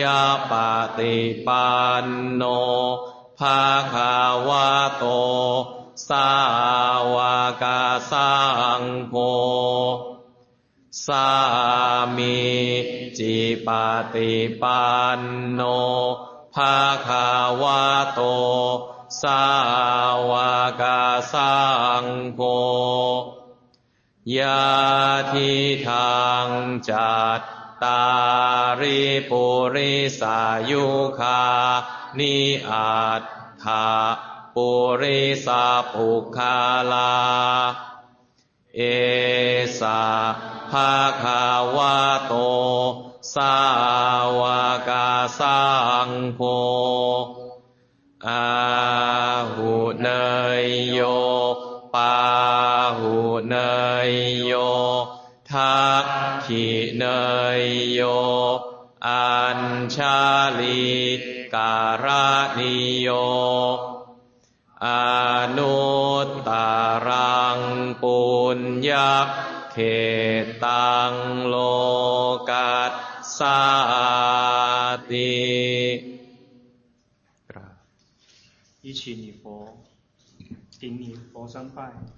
[0.00, 0.52] ยาป
[0.98, 1.68] ฏิปั
[2.04, 2.42] นโน
[3.38, 3.60] ภา
[3.92, 4.16] คา
[4.48, 5.04] วะโต
[6.08, 6.30] สา
[7.14, 7.16] ว
[7.62, 7.64] ก
[8.10, 8.34] สั
[8.80, 9.14] งโฆ
[11.06, 11.28] สา
[12.16, 12.38] มี
[13.18, 13.36] จิ
[13.66, 13.68] ป
[14.14, 14.86] ฏิปั
[15.18, 15.20] น
[15.52, 15.60] โน
[16.54, 17.28] ภาคา
[17.62, 17.84] วะ
[18.14, 18.20] โต
[19.22, 19.42] สา
[20.30, 20.32] ว
[20.80, 20.82] ก
[21.32, 21.56] สั
[22.02, 22.42] งโฆ
[24.38, 24.62] ยา
[25.32, 25.52] ทิ
[25.86, 26.48] ทาง
[26.90, 28.02] จัต ตา
[28.80, 30.86] ริปุริสายุ
[31.18, 31.42] คา
[32.18, 32.36] นิ
[32.68, 33.22] อัต
[33.62, 33.86] ถา
[34.54, 34.68] ปุ
[35.00, 36.56] ริสาปุคา
[36.92, 37.12] ลา
[38.76, 38.80] เอ
[39.80, 40.02] สา
[40.70, 41.42] ภาคา
[41.76, 42.32] วะโต
[43.34, 43.56] สา
[44.40, 44.42] ว
[44.88, 45.08] กา
[45.38, 45.60] สั
[46.06, 46.40] งโฆ
[56.45, 56.65] กขิ
[56.97, 57.05] เน
[57.59, 58.01] ยโย
[59.07, 59.61] อัญ
[59.95, 60.19] ชา
[60.59, 60.89] ลี
[61.55, 62.05] การ
[62.57, 63.09] ณิโย
[64.85, 64.87] อ
[65.57, 65.81] นุ
[66.27, 66.49] ตต
[67.07, 67.59] รัง
[68.01, 68.19] ปุ
[68.57, 68.91] ญญ
[69.71, 69.77] เข
[70.63, 71.13] ตัง
[71.47, 71.55] โล
[72.49, 72.93] กัส
[73.37, 73.61] สา
[75.11, 75.41] ติ
[78.83, 79.77] 一起礼佛，
[80.79, 82.14] 顶礼佛三拜。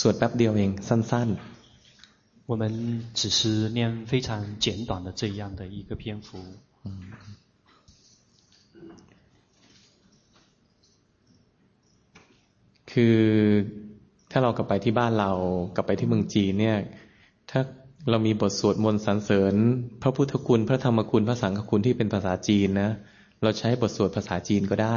[0.06, 1.56] วดแป๊บเดียวเองสั้นๆ
[2.50, 2.62] 我们
[3.12, 6.38] 只是念非常简短的这样的一个篇幅。
[12.90, 13.20] คือ
[14.30, 15.32] ถ้าเรากลับไปที่บ้านเรา
[15.76, 16.78] กลับไปที่เมืองจีนเนี่ย
[17.50, 17.60] ถ้า
[18.10, 19.54] เรามีบทสวดมนต์สรรเสริญ
[20.02, 22.90] พระพุทธคุณ พระธรรมคุณ พระสังฆคุณที่เป็นภาษาจีนนะ
[23.42, 24.96] เราใช้บทสวดภาษาจีนก็ได้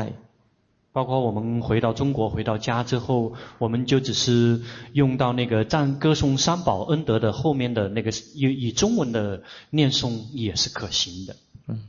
[0.94, 4.62] 包括我们回到中国，回到家之后，我们就只是
[4.94, 11.36] 用到那个赞歌颂三宝恩德的后面的那个以以中文的念诵也是可行的。
[11.68, 11.82] 嗯。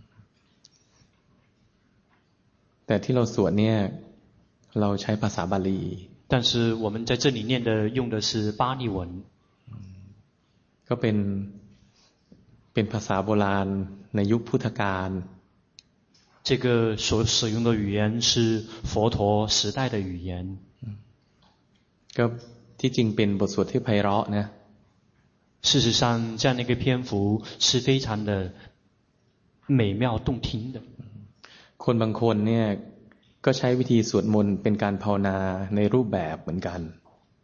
[2.87, 3.77] แต่ที่เราสวดเนี่ย
[4.81, 5.71] เราใช้ภาษาบาลี。
[6.29, 9.23] 但是我们在这里念的用的是巴利文。
[10.89, 11.17] ก็เป็น
[12.75, 13.69] เป็นภาษาโบราณ
[14.17, 15.11] ในยุคพุทธกาล
[16.45, 20.59] 这个所使用的语言是佛陀时代的语言。
[22.17, 22.25] ก็
[22.79, 24.45] ที่จริงเป็นบทสวดที่ไพเราะนะ
[25.63, 28.53] 事实上，这样的一个篇幅是非常的
[29.67, 30.81] 美妙动听的。
[31.77, 32.67] คนบางคนเนี่ย
[33.45, 35.37] ก็ใช้วิธีสวดมนต์เป็นการภาวนา
[35.75, 36.81] ในรูปแบบเหมือนกัน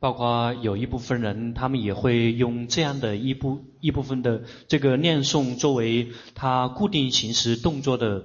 [0.00, 3.42] 包括有一部分人，他们也会用这样的一部
[3.80, 8.24] 一部分的这个念诵作为他固定形式动作的。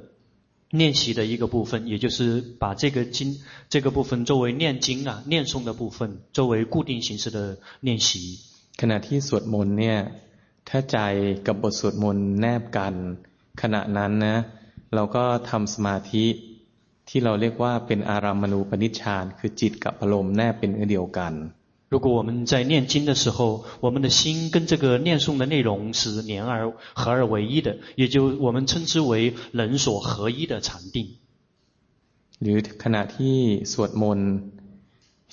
[0.75, 3.37] 练习的一个部分，也就是把这个经
[3.69, 8.39] 这个部分作为念经啊、念诵的部分，作为固定形式的练习。
[8.81, 9.97] ขณะที่สวดมนต์เนี่ย
[10.69, 10.97] ถ้าใจ
[11.47, 12.93] กับบทสวดมนต์แนบกัน
[13.61, 14.37] ขณะนั้นนะ
[14.95, 16.25] เราก็ทำสมาธิ
[17.09, 21.33] ที่เราเรียกว่าเป็นอารามณูปนิชฌานคือจิตกับอารมณ์แนบเป็นเดียวกัน
[21.89, 31.17] 如果我们在念经的时候，我们的心跟这个念诵的内容是连而合而为一的，也就我们称之为人所合一的禅定。
[32.39, 33.37] หรือขณะที่
[33.71, 34.31] สวดมนต์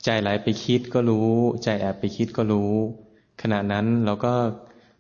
[0.05, 1.31] ใจไหลไปคิดก็รู้
[1.63, 2.73] ใจแอบไปคิดก็รู้
[3.43, 4.35] ขณะนั้นเราก็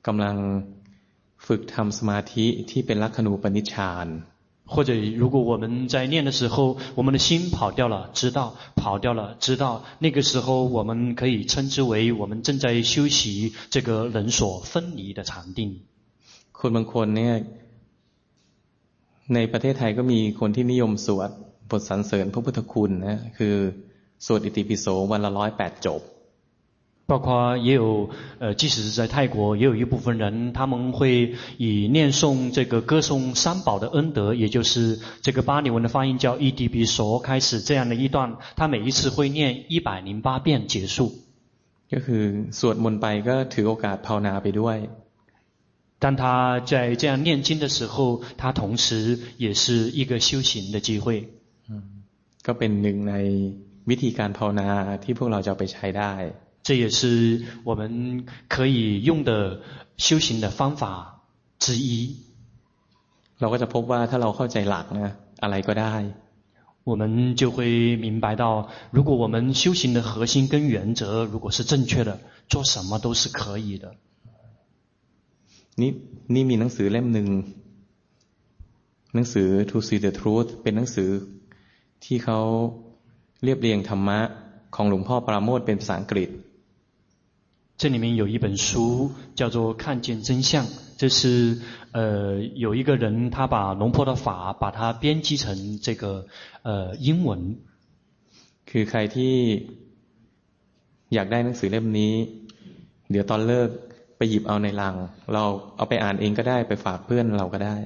[0.06, 0.36] กำลัง
[1.46, 4.06] ฝึกทำสมาธิที่เป็นลักขณูปนิชฌาน
[4.66, 15.80] 或者，如果我们在念的时候，我们的心跑掉了，知道跑掉了，知道那个时候，我们可以称之为我们正在修习这个人所分离的禅定。
[16.52, 17.34] คนบางคนเนี่ย
[19.34, 21.30] ในประเทศไทยก็มีคนที่นิยมสวด
[21.70, 23.56] บทสรรเสริญพระพุทธคุณนะคือ
[24.26, 26.00] สวดอิติปิโสวันละร้อยแปดจบ
[27.06, 41.14] 包括也有，呃，即使是在泰国，也有一部分人，他们会以念诵这个歌颂三宝的恩德，也就是这个巴利文的发音叫伊底比索开始这样的一段，他每一次会念一百零八遍结束。
[41.90, 42.24] ก็คือ
[42.58, 44.78] สวดมนต์ไปก็ถือโอกาสภาวนาไปด้วย。
[45.98, 51.30] 当他在这样念经的时候，他同时也是一个修行的机会。
[51.70, 52.04] 嗯，
[52.46, 53.14] ก็เป็นหนึ่งใน
[53.88, 54.68] วิธีการภาวนา
[55.02, 56.12] ที่พวกเราจะไปใช้ได้。
[56.62, 57.00] 这也是
[57.64, 59.60] 我们可以用的
[59.96, 61.22] 修行的方法
[61.58, 62.16] 之一。
[63.40, 65.94] เราก็จะพบว่าถ้าเราเข้าใจหลักนะอะไรก็ได้
[66.90, 73.94] 我们就会明白到，如果我们修行的核心跟原则如果是正确的，做什么都是可以的。
[75.80, 75.90] นี่
[76.34, 77.28] นี่มีหนังสือเล่มหนึ่ง
[79.14, 81.10] หนังสือ To See the Truth เป็นหนังสือ
[82.04, 82.40] ที่เขา
[83.44, 84.18] เรียบเรียงธรรมะ
[84.74, 86.28] ของหลวงพ่อปราโมทเป็นภาษาอังกฤษ
[87.76, 91.58] 这里面有一本书叫做《看见真相》，这是
[91.92, 96.26] 呃有一个人他把龙婆的法把它编辑成这个
[96.62, 97.58] 呃英文。
[98.70, 99.34] คือใครที่
[101.14, 102.14] อยากได้หนังสือเล่มนี้
[103.10, 103.68] เดี๋ยวตอนเลิก
[104.16, 104.94] ไปหยิบเอาในลัง
[105.32, 105.44] เรา
[105.76, 107.76] เอาไปอ่านเองก็ได้ไปฝากเพื่อนเราก็ได้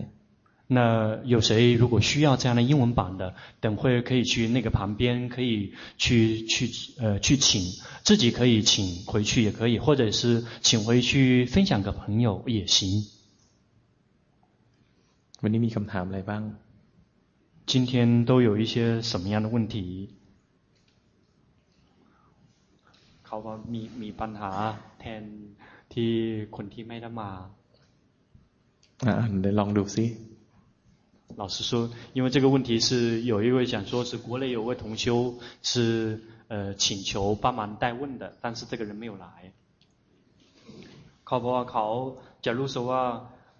[0.67, 7.63] 那有谁如果需要这样的英文版的，等会可以去那个旁边，可以去去呃去请，
[8.03, 13.05] 自己可以请回去也可以，或者是请回去分享给朋友也行。
[15.43, 16.43] วันนี้มีคำถามอะไรบ้าง
[17.67, 20.09] 今天都有一些什么样的问题？
[23.27, 24.51] เขาก็มีมีปัญหา
[25.01, 25.23] แทน
[25.93, 26.11] ที่
[26.57, 27.31] คนที่ไม่ได้มา
[29.07, 30.05] อ่าเดี๋ยวลองดูซิ
[31.37, 39.53] 老实说，因为这个问题是有一位想说是国内有位同修是呃请求帮忙代问的，但是这个人没有来。
[41.25, 41.87] เขาบอกว่าเขา
[42.45, 43.03] จะรู้สึกว่า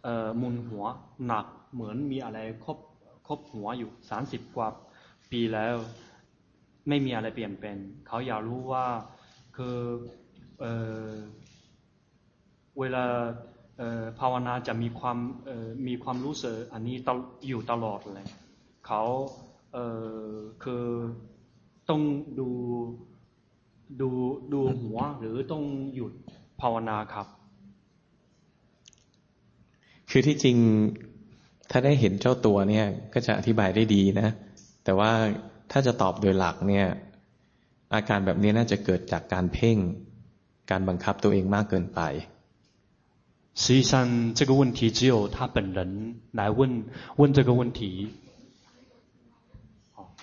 [0.05, 0.85] เอ่อมุนหัว
[1.27, 2.79] หนักเหมือนมีอะไรครบ
[3.27, 4.69] ครบหัวอยู่สามสิบกว่า
[5.31, 5.75] ปีแล้ว
[6.89, 8.87] ไม่มีอะไรเปลี่ยนเป็นเขาอยากรู้ว่า
[9.57, 9.77] คือ
[10.61, 10.73] เอ่
[11.07, 11.11] อ
[12.79, 13.05] เวลา
[14.20, 15.18] ภาวนาจะมีความ
[15.88, 16.96] มีความรู้สึกอันนี้
[17.48, 18.28] อยู่ตลอดเลย
[18.88, 19.04] เขา
[19.74, 20.86] เคือ
[21.90, 22.02] ต้อง
[22.40, 22.50] ดู
[24.02, 24.10] ดู
[24.54, 25.64] ดูหัวหรือต้อง
[25.96, 26.14] หยุด
[26.62, 27.28] ภาวนาครับ
[30.10, 30.58] คือที่จริง
[31.72, 34.30] ถ้าได้เห็นเจ้าตัวเนี่ย ก็จะอธิบายได้ดีนะ
[34.84, 35.12] แต่ว่า
[35.72, 36.88] ถ้าจะตอบโดยหลักเนี่ย
[37.94, 39.78] อาการแบบนี้น่าจะเกิดจากการเพ่ง
[40.72, 42.02] การบังคับตัวเองมากเกินไป
[43.57, 46.85] 实际上，这个问题只有他本人来问
[47.17, 48.11] 问这个问题。
[49.93, 50.15] 好，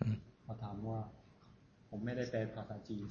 [0.00, 0.98] 嗯，我ถามว่า
[1.90, 3.04] ผมไม่ได้แปลภาษาจีน。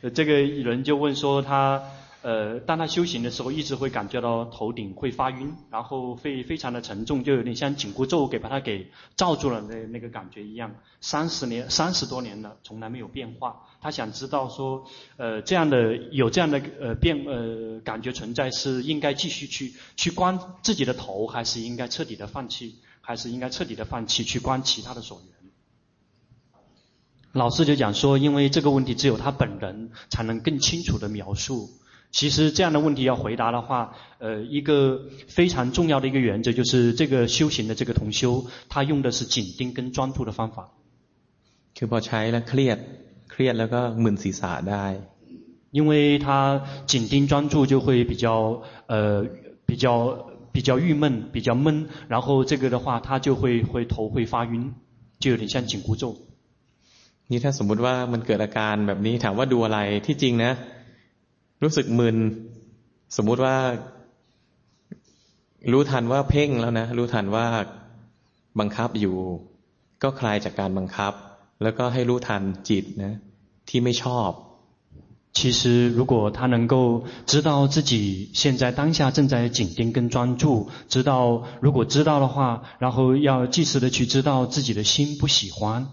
[0.13, 1.83] 这个人就问说他。
[2.23, 10.73] 呃，当他修行的时候，一直会感觉到头顶会发晕，然后会非常的沉重，就有点像紧箍咒给把他给罩住了那那个感觉一样。
[11.01, 13.66] 三十年，三十多年了，从来没有变化。
[13.81, 14.85] 他想知道说，
[15.17, 25.29] 呃，这样的有这样的呃变呃感觉存在，是应该继续去去观自己的头，还是应该彻底的放弃，还是应该彻底的放弃去观其他的所缘？
[27.33, 31.69] 老师就讲说，因为这个问题只有他本人才能更清楚的描述。
[32.11, 40.69] 其实这样的问题要回答的话，呃，一个非常重要的一个原则就是，这个修行的这个同修，他用的是紧盯跟专注的方法。
[41.75, 43.06] คือพอใช้แล้วเครียดเค
[43.39, 44.85] รียดแล้วก็มึนศีรษะได้。
[45.77, 45.91] 因为
[46.25, 46.27] 他
[46.91, 48.25] 紧盯专注就会比较
[48.91, 48.93] 呃
[49.65, 49.85] 比较
[50.53, 54.71] 比较郁闷，比较闷，然后这个的话，他就会会头会发晕，
[55.19, 56.03] 就有点像紧箍咒。
[57.29, 60.51] นี่ถ้าสมมุติว่ามันเกิดอาการแบบนี้ถามว่าดูอะไรที่จริงนะ
[61.63, 62.17] รู้สึกมึน
[63.17, 63.55] สมมุติว่า
[65.71, 67.45] รู้ทันว่าเพ่งแล้วนะ รู้ทันว่า
[68.59, 69.15] บังคับอยู่
[70.03, 71.13] ก็คลายจากการบังคับ
[71.63, 73.13] แล้วก็ให้รู้ทันจิตนะ
[73.67, 74.31] ที่ไม่ชอบ
[75.37, 85.87] 其实如果他能够知道自己现在当下正在紧盯跟专注，知道如果知道的话，然后要及时的去知道自己的心不喜欢。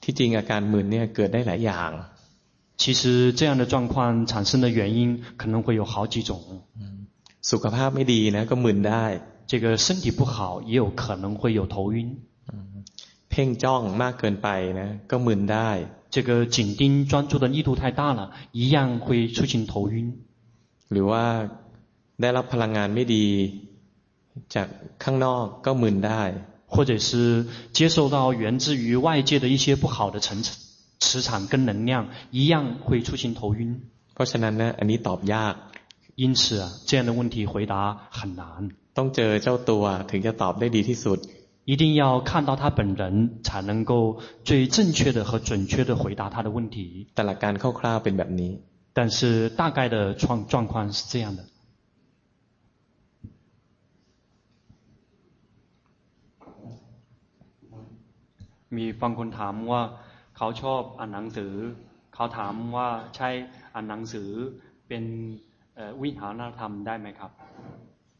[0.00, 1.90] ที่จริงอาการมึนเนี่ยเกิดได้หลายอย่าง
[2.80, 6.62] 其实这样的状况产生的原因可能会有好几种。
[7.42, 9.04] สุขภาพไม่ดีนะก็มึนได้
[9.46, 12.20] 这个身体不好也有可能会有头晕。
[13.32, 14.48] เพ่งจ้องมากเกินไป
[14.80, 15.70] นะก็มึนได้
[16.14, 18.20] 这个紧盯专注的力度太大了，
[18.52, 19.96] 一样会出现头晕。
[20.92, 21.24] หรือว่า
[22.20, 23.26] ได้รับพลังงานไม่ดี
[24.54, 24.68] จาก
[25.04, 26.22] ข้างนอกก็มึนได้
[26.72, 27.10] 或者是
[27.76, 30.48] 接受到源自于外界的一些不好的层次。
[31.00, 33.60] 磁场跟能量一样会出现头晕。
[34.14, 35.54] เพราะฉะนั้น呢อันนี้ตอบยาก。
[36.22, 37.74] 因此啊，这样的问题回答
[38.10, 38.42] 很难。
[38.96, 41.18] ต้องเจอเจ้าตัวถึงจะตอบได้ดีที่สุด。
[41.64, 47.08] 一定要看到他本人，才能够最正确的和准确的回答他的问题。
[47.14, 48.48] แต่หลักการคร่าวๆเป็นแบบนี้。
[48.94, 51.44] 但是大概的状状况是这样的。
[58.76, 59.82] มีบางคนถามว่า
[60.36, 61.52] เขาชอบอ่านหนังสือ
[62.14, 63.28] เขาถามว่าใช่
[63.74, 64.28] อ่านหนังสือ
[64.88, 65.04] เป็น
[65.78, 67.30] 呃，วิหารธรรมได้ไหมครับ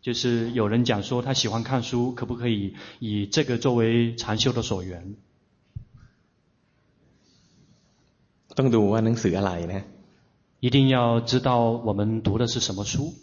[0.02, 5.16] 就是有人讲说他喜欢看书，可不可以以这个作为禅修的所缘？
[8.56, 9.84] ต้องดูว่าหนังสืออะไรนะ。
[10.60, 11.50] 一定要知道
[11.88, 13.14] 我们读的是什么书。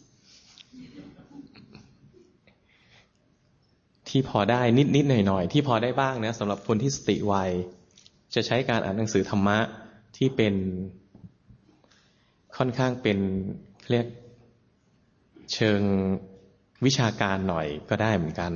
[4.07, 7.33] ที่พอได้นิดนิดหน่อยหน่อยที่พอได้บ้างนะสำหรับคนที่สติไว
[8.35, 9.57] จะใช้การอ่านหนังสือธรรมะ
[10.17, 10.55] ที่เป็น
[12.57, 13.19] ค่อนข้างเป็น
[13.89, 14.07] เรียก
[15.53, 15.81] เชิง
[16.86, 18.52] วิชาการหน่อยก็ได้เหมือนกัน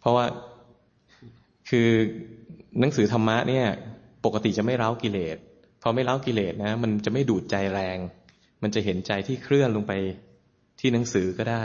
[0.00, 0.24] เพราะว่า
[1.68, 1.88] คือ
[2.80, 3.66] หนังสือธรรมะเนี่ย
[4.24, 5.36] ปกติจะไม่เร้ากิเลส
[5.82, 7.98] พอไม่เล้ากิเลสนะ มันจะไม่ดูดใจแรง
[8.62, 9.92] มันจะเห็นใจที่เคลื่อนลงไป
[10.80, 11.64] ที่หนังสือก็ได้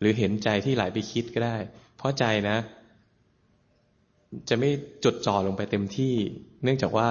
[0.00, 1.56] หรือเห็นใจที่ไหลไปคิดก็ได้
[1.96, 2.56] เพราะใจนะ
[4.48, 4.70] จะไม่
[5.04, 6.14] จดจ่อลงไปเต็มที่
[6.62, 7.08] เนื่องจากว่า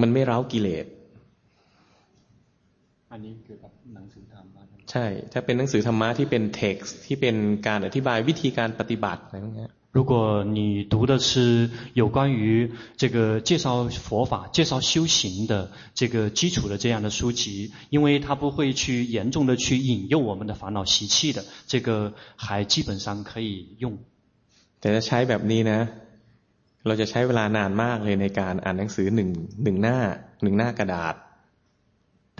[0.00, 0.86] มันไม่เร้ากิเลส
[3.10, 7.35] อันนี้เกี่ยวกับหนังสือธรรมะ ใช่ ถ้าเป็นหนังสือธรรมะที่เป็นเท็กซ์ที่เป็น
[7.67, 23.97] การอธิบายวิธีการปฏิบัติอะไรพวกนี้如果你读的是有关于这个介绍佛法、介绍修行的这个基础的这样的书籍，因为它不会去严重的去引诱我们的烦恼习气的，这个还基本上可以用。
[24.79, 25.79] แต่ถ้าใช้แบบนี้นะ
[26.87, 29.29] เราจะใช้เวลานานมากเลยในการอ่านหนังสือหนึ่ง
[29.63, 29.97] หนึ่งหน้า
[30.43, 31.15] หนึ่งหน้ากระดาษ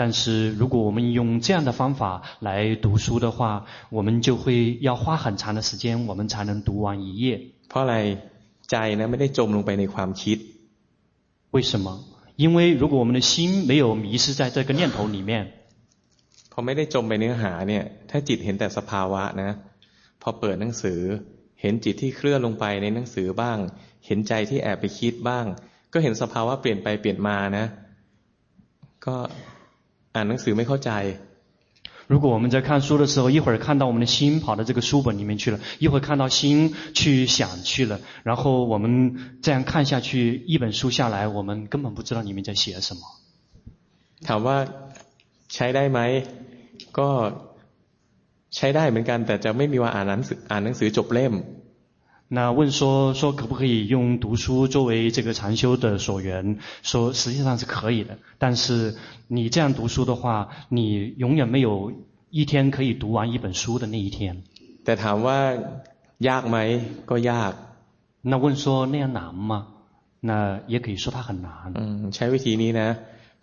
[0.01, 7.41] 但是如果我们用这样的方法来读书的话，我们就会要花很长的时间，我们才能读完一页。
[7.67, 7.97] เพราะอะไร
[8.71, 10.37] ใจ呢ไม่ได้จมลงไปในความคิด
[11.51, 11.87] 为什么？
[12.35, 15.31] 因为如果我们的心没有迷失在这个念头里面，
[16.51, 19.51] พอไม่ได้จมไปเนื้อหาเนี่ยถ้าจิตเห็นแต่สภาวะนะ
[20.21, 21.01] พอเปิดหนังสือ
[21.61, 23.57] เห็นจิตที่เคลื่อนลงไปในหนังสือบ้าง
[24.05, 25.45] เห็นใจที่แอบไปคิดบ้าง
[25.93, 27.65] ก็เห็นสภาวะเปลี่ยนไปเปลี่ยนมานะ
[29.05, 29.15] ก็
[30.15, 30.91] อ่านหนังสือไม่เข้าใจ
[32.07, 43.01] 如果我们在看书的时候，一会儿看到我们的心跑到这个书本里面去了，一会儿看到心去想去了，然后我们这样看下去，一本书下来，我们根本不知道里面在写什么。
[44.27, 44.57] ถามว่า
[45.53, 45.99] ใช้ได้ไหม
[46.97, 47.09] ก็
[48.55, 51.33] ใช้ได้เหมือนกันแต่จะไม่มีว่าอ่านหนังสืออ่านหนังสือจบเล่ม
[52.31, 56.57] 那问说说可不可以用读书作为这个禅修的所缘？
[56.83, 58.95] 说实际上是可以的，但是
[59.29, 61.93] 你这样读书的话，你永远没有
[62.29, 64.43] 一天可以读完一本书的那一天。
[64.83, 65.37] แต่ถามว่า
[66.27, 66.57] ยากไหม
[67.09, 67.53] ก็ยาก。
[68.23, 69.67] 那问说那样难吗？
[70.21, 71.49] 那也可以说它很难。
[71.75, 72.89] 嗯，ใช้วิธีนี้นะ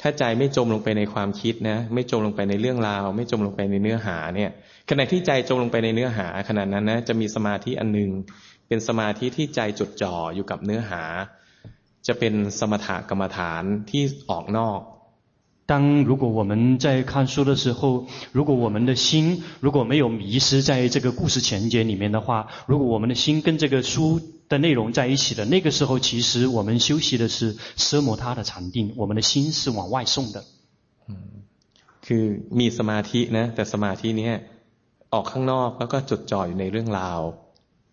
[0.01, 4.51] ถ้าใจไม่จมลงไปในความคิดนะไม่จมลงไปในเรื่องราวไม่จมลงไปในเนื้อหาเนี่ย
[4.89, 8.11] ขณะที่ใจจมลงไปในเนื้อหาขณะนั้นนะจะมีสมาธิอันหนึ่ง
[8.69, 11.03] เป็นสมาธิที่ใจจดจ่ออยู่กับเนื้อหา
[12.07, 14.81] จะเป็นสมถกรรมฐานที่ออกนอก
[15.67, 30.45] 当如果我们在看书的时候，如果我们的心如果没有迷失在这个故事情节里面的话，如果我们的心跟这个书的内容在一起的，那个时候其实我们修习的是奢摩他的禅定，我们的心是往外送的。
[31.09, 31.17] 嗯，
[32.05, 32.25] คือ
[32.59, 34.31] มีสมาธินะแต่สมาธินี้
[35.13, 37.21] ออกข้างนอกแล้วก็จดจ่ออยู่ในเรื่องราว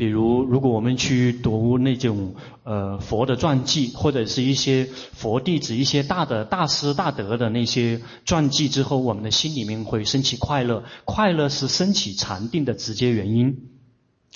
[0.00, 2.34] 比如，如果我们去读那种
[2.64, 13.70] 呃佛的传记，或者是一些佛弟子、一些大的大师大德的那些传记之后，我们的心里面会升起快乐，快乐是升起禅定的直接原因。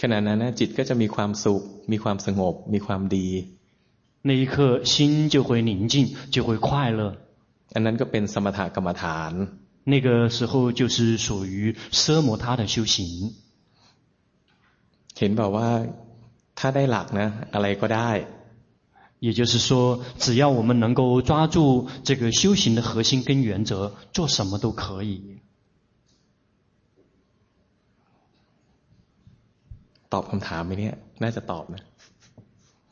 [0.00, 1.62] ขณะนั้นจิตก็จะมีความสุข
[1.92, 3.28] มีความสงบมีความดี
[4.22, 7.16] 那一刻心就会宁静，就会快乐。
[7.74, 9.32] อันนั้นก็เป็นสมถกรรมฐาน
[9.84, 13.34] 那个时候就是属于奢摩他的修行。
[15.18, 15.68] เห็นบอกว่า
[16.58, 18.10] ถ้าได้หลักนะอะไรก็ได้
[19.20, 25.40] 也就是说只要我们能够抓住这个修行的核心跟原则做什么都可以
[30.08, 31.82] ตอบคำถามไหมเนี่ยน่าจะตอบนะ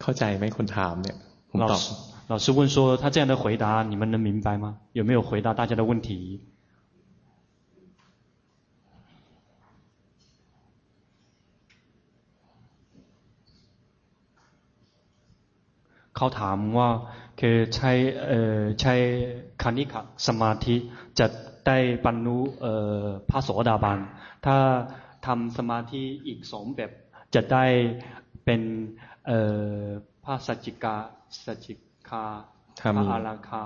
[0.02, 1.16] เข้าใจไหมคนถามเนี่ย
[1.50, 1.86] ผมตอบ老师
[2.32, 6.42] 老师问说他这样的回答你们能明白吗有没有回答大家的问题
[16.16, 16.88] เขาถามว่า
[17.40, 17.92] คือใช้
[18.26, 18.94] เอ่อใช้
[19.62, 20.76] คณิกะสมาธิ
[21.18, 21.26] จะ
[21.66, 23.98] ได้บรรลุเอ่อพระโสดาบัน
[24.46, 24.56] ถ้า
[25.26, 26.90] ทำสมาธิอีกสองแบบ
[27.34, 27.66] จะได้
[28.44, 28.62] เป็น
[29.26, 29.40] เอ่
[29.82, 29.84] อ
[30.24, 30.96] พระสัจจิกา
[31.44, 31.74] สัจจิ
[32.08, 32.24] กา
[32.96, 33.62] พระอรคา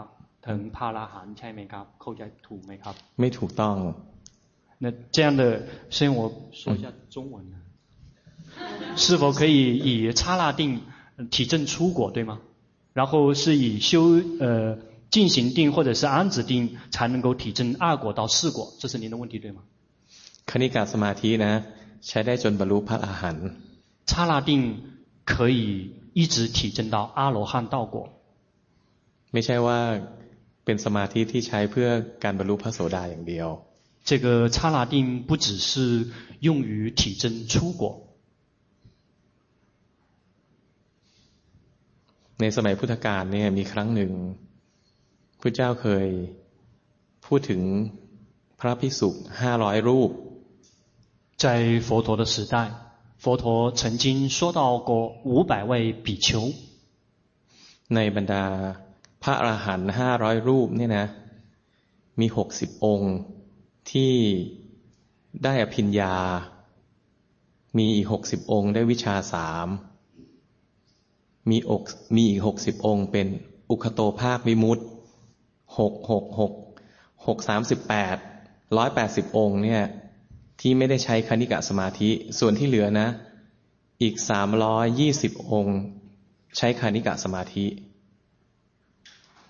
[0.47, 3.75] ถึงพระอรหันต์ใช่ไหมครับเข้าใจถูกไหมครับไม่ถูกต้อง
[4.85, 5.43] 那这样的
[5.97, 6.21] 先我
[6.61, 7.37] 说一下中文
[9.03, 9.57] 是否可以
[9.87, 9.89] 以
[10.21, 10.63] 刹那定
[11.31, 12.41] 体证出果对吗
[12.95, 14.79] 然后是以修呃
[15.11, 19.63] 进行定或者是安止定才能够体证二果到四果这是您的问题对吗
[20.47, 21.53] คณิกาสมาธินะ
[22.07, 23.49] ใช้ได้จนบรรลุพระอรหันต์
[24.11, 24.51] 刹那定
[25.25, 27.97] 可以一直体证到阿罗汉道果
[29.33, 29.79] ไม่ใช่ว่า
[30.65, 31.89] เป็นสมาธิที่ใช้เพื่อ
[32.25, 33.49] การบรรลุพระโสดาอย่างเดียว
[34.05, 36.09] 这个刹那定不只是
[36.41, 38.06] 用于体证出果
[42.41, 44.13] ในสมัยพุทธกาลเนี่ยมีครั้งหนึ่ง
[45.41, 46.07] พระเจ้าเคย
[47.27, 47.63] พูดถึง
[48.61, 49.09] พระภิกษุ
[49.41, 50.11] ห้าร้อยรูป
[51.43, 51.45] 在
[51.87, 52.57] 佛陀的时代
[53.23, 53.45] 佛陀
[53.81, 54.05] 曾经
[54.37, 54.91] 说到过
[55.31, 55.73] 五百位
[56.05, 56.29] 比丘
[57.95, 58.45] ในบรรดา
[59.23, 61.07] พระอรหันต์ห้าร้อยรูปเนี่ยนะ
[62.21, 63.15] มีหกสิบองค์
[63.91, 64.15] ที่
[65.45, 66.17] ได้อภิญญา
[67.79, 69.67] มีอีกหกสิบองค์ได้วิชาสาม
[71.51, 71.83] มีอก
[72.15, 73.27] มีอีกหกสิบองค์เป็น
[73.71, 74.79] อุคโตภาควิมุต
[75.79, 76.53] หกหกหก
[77.27, 78.17] หกสามสิบแปด
[78.77, 79.83] ร้อยแปดสิบองค์เนี่ย
[80.61, 83.09] ที่ไม่ได้ใช้คณิกะสมาธิ ส่วนที่เหลือนะ
[84.03, 85.79] อีกสามร้อยยี่สิบองค์
[86.57, 87.67] ใช้คณิกะสมาธิ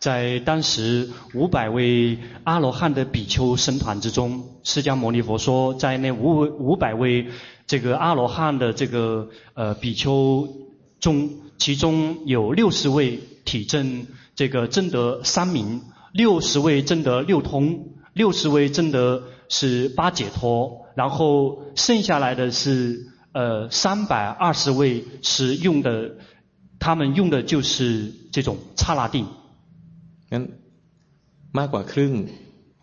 [0.05, 0.73] 在当时
[1.33, 6.25] 五百位阿罗汉的比丘僧团之中，释迦牟尼佛说，在那五
[6.59, 7.29] 五百位
[7.69, 10.49] 这个阿罗汉的这个呃比丘
[10.99, 15.83] 中， 其中有六十位体证这个证得三明，
[16.13, 26.17] 六十位证得六通，六十位证得是八解脱，然后剩下来的是呃三百二十位是用的，
[26.79, 29.27] 他们用的就是这种刹那定。
[30.33, 30.45] งั้น
[31.59, 32.13] มากกว่าครึ่ง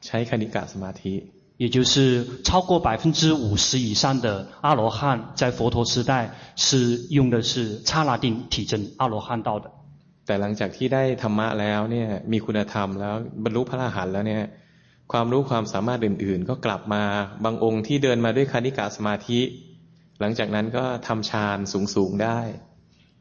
[0.05, 1.13] ใช้คณิกะสมาธิ，
[1.63, 9.69] 也就是超过百分之五十以上的阿罗汉在佛陀时代是用的是刹那定体证阿罗汉道的。
[10.25, 14.43] แต่หลังจากที่ได้ธรรมะแล้วเนี่ยมีคุณธรรมแล้วบรรลุพระอรหันต์แล้วเนี่ย
[15.11, 17.03] ความรู้ความสามารถอื่นๆ ก็กลับมา
[17.45, 19.39] บางองค์ที่เดินมาด้วยคณิกะสมาธิ
[20.19, 21.57] หลังจากนั้นก็ทำฌาน
[21.95, 22.39] สูงๆได้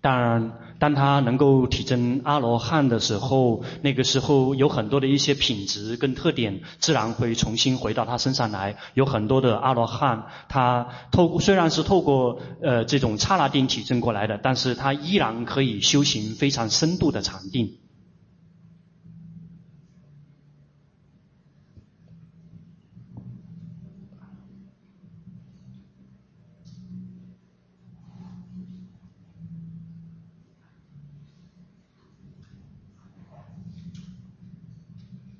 [0.01, 0.53] 当然，
[0.84, 8.76] 当他能够体证阿罗汉的时候，那个时候有很多的一些品质跟特点，自然会重新回到他身上来。
[8.94, 17.78] 有很多的阿罗汉，他透虽然是透过呃这种刹那定体证过来的，但是他依然可以修行非常深度的禅定。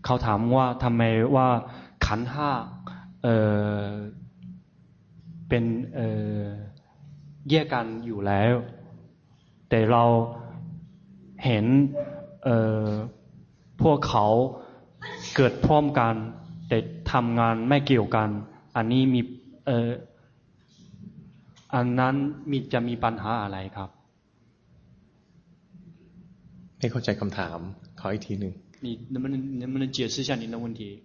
[0.06, 1.04] เขาถามว่าทำไม
[1.36, 1.48] ว่า
[2.06, 2.52] ขันห้า
[3.24, 3.28] เอ
[3.82, 3.88] อ
[5.50, 5.64] เป็น
[5.96, 6.02] เอ
[6.38, 6.42] อ
[7.50, 8.54] แยกกันอยู่แล้ว
[9.70, 10.04] แต่เรา
[11.46, 11.66] เห็น
[12.44, 12.50] เอ
[12.84, 12.86] อ
[13.82, 14.26] พวกเขา
[15.36, 16.16] เกิดพร้อมกัน
[16.68, 16.78] แต่
[17.12, 18.30] ทำงานไม่เกี่ยวกัน
[18.76, 19.22] อันนี้มี
[19.68, 19.90] เออ
[21.74, 22.16] อันนั้น
[22.50, 23.90] มีจะมีปัญหาอะไรครับ
[26.78, 27.60] ไม่เข้าใจคำถาม
[28.00, 31.03] ขออีกทีหนึ่ง 你能不能能不能解释一下您的问题？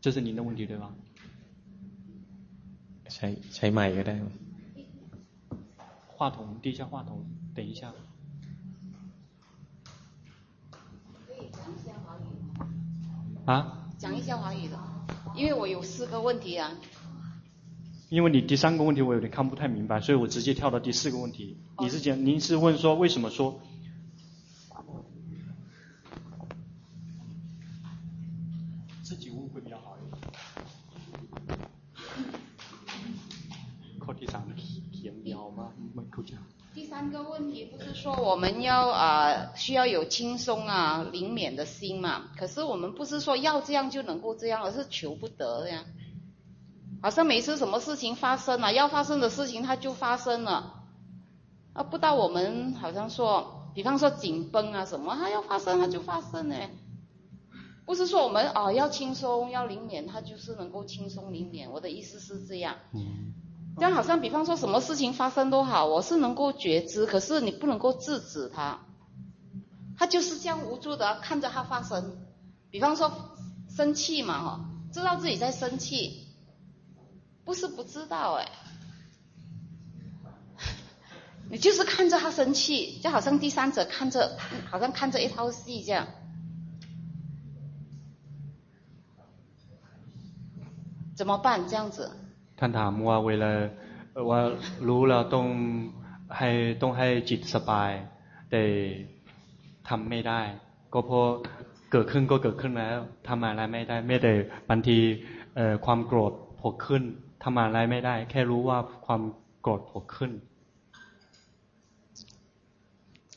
[0.00, 0.92] 这是您的问题对吧？
[3.10, 4.14] ใช้ใช้ไมค์ก็ได้
[6.16, 7.24] 话筒，递一下话筒，
[7.54, 7.92] 等一下。
[11.26, 12.24] 可以讲一下华语
[12.56, 13.52] 吗？
[13.52, 13.90] 啊？
[13.98, 14.78] 讲一下华语的，
[15.34, 16.72] 因为我有四个问题啊。
[18.08, 21.58] 因为你第三个问题我有点看不太明白，所以我直接跳到第四个问题。
[21.78, 23.60] 你是讲，您是问说为什么说？
[36.73, 42.31] 第三个问题不是说我们要啊、呃、需要有轻松啊灵敏的心嘛？
[42.37, 45.85] 可是我们不是说要这样就能够这样，而是求不得呀。
[47.01, 50.83] 好像每次什么事情发生了，要发生的事情它就发生了，
[51.71, 56.55] 啊，不到我们好像说，比方说紧绷啊什么，它要发生它就发生呢。
[57.85, 61.69] 不是说我们啊、哦、要轻松要灵敏，它就是能够轻松灵敏。
[61.69, 62.75] 我的意思是这样。
[62.91, 63.33] 嗯。
[63.77, 68.79] 这样好像，比方说什么事情发生都好，我是能够觉知，可是你不能够制止它，
[69.97, 72.17] 它就是这样无助的看着它发生。
[72.71, 73.11] 比方说
[73.69, 76.27] 生气嘛，哈，知道自己在生气，
[77.43, 78.49] 不是不知道哎，
[81.51, 84.37] 你就是看着他生气，就好像第三者看着，
[84.69, 86.07] 好像看着一套戏这样。
[91.15, 91.67] 怎么办？
[91.67, 92.11] 这样子？
[92.58, 93.52] ท่านถามว่าเวลา
[94.30, 94.40] ว่า
[94.88, 95.46] รู้แล้วต้อง
[96.38, 96.50] ให้
[96.82, 97.90] ต้องให้จิตสบาย
[98.50, 98.62] แต่
[99.88, 100.40] ทำไม่ได้
[100.92, 101.26] ก็เพราะ
[101.92, 104.32] เกิดขึ้นก็เกิดขึ้นแล้วทำอะไรไม่ได้ไม่แต่
[104.70, 104.98] บางที
[105.84, 107.02] ความโกรธผุดขึ้น
[107.44, 109.22] ทำอะไรไม่ได้ แค่รู้ว่าความ
[109.60, 110.32] โกรธผุดขึ้น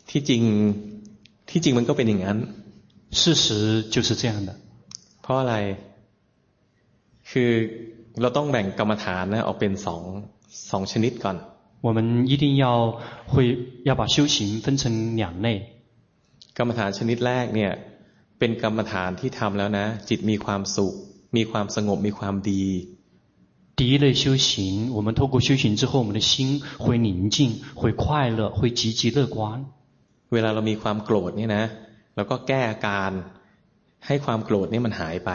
[0.10, 0.41] ที่จริง
[1.49, 2.38] ที่จริงมันก็เป็นอย่างนั้น
[3.20, 3.45] 事实
[3.93, 4.49] 就是这样的
[5.22, 5.56] เพราะอะไร
[7.32, 7.51] คือ
[8.22, 10.01] เราต้องแบ่งกรรมฐานนะออกเป็นสอง
[10.72, 11.38] สองชนิดก่อน
[11.86, 12.66] 我们一定要
[13.32, 13.34] 会
[13.84, 15.47] 要把修行分成两类
[16.58, 17.72] กรรมฐานชนิดแรกเนี่ย
[18.39, 20.93] เป็นกรรมฐานที่ทำแล้วนะ จิตมีความสุข
[21.36, 22.66] มีความสงบมีความดี
[23.80, 27.38] 第一类修行我们透过修行之后我们的心会宁静
[27.80, 29.38] 会快乐会积极乐观
[30.34, 31.66] เวลาเรามีความโกรธเนี่ยนะ
[32.16, 33.12] เราก็แก้อาการ
[34.08, 35.32] ให้ความโกรธนี่มันหายไป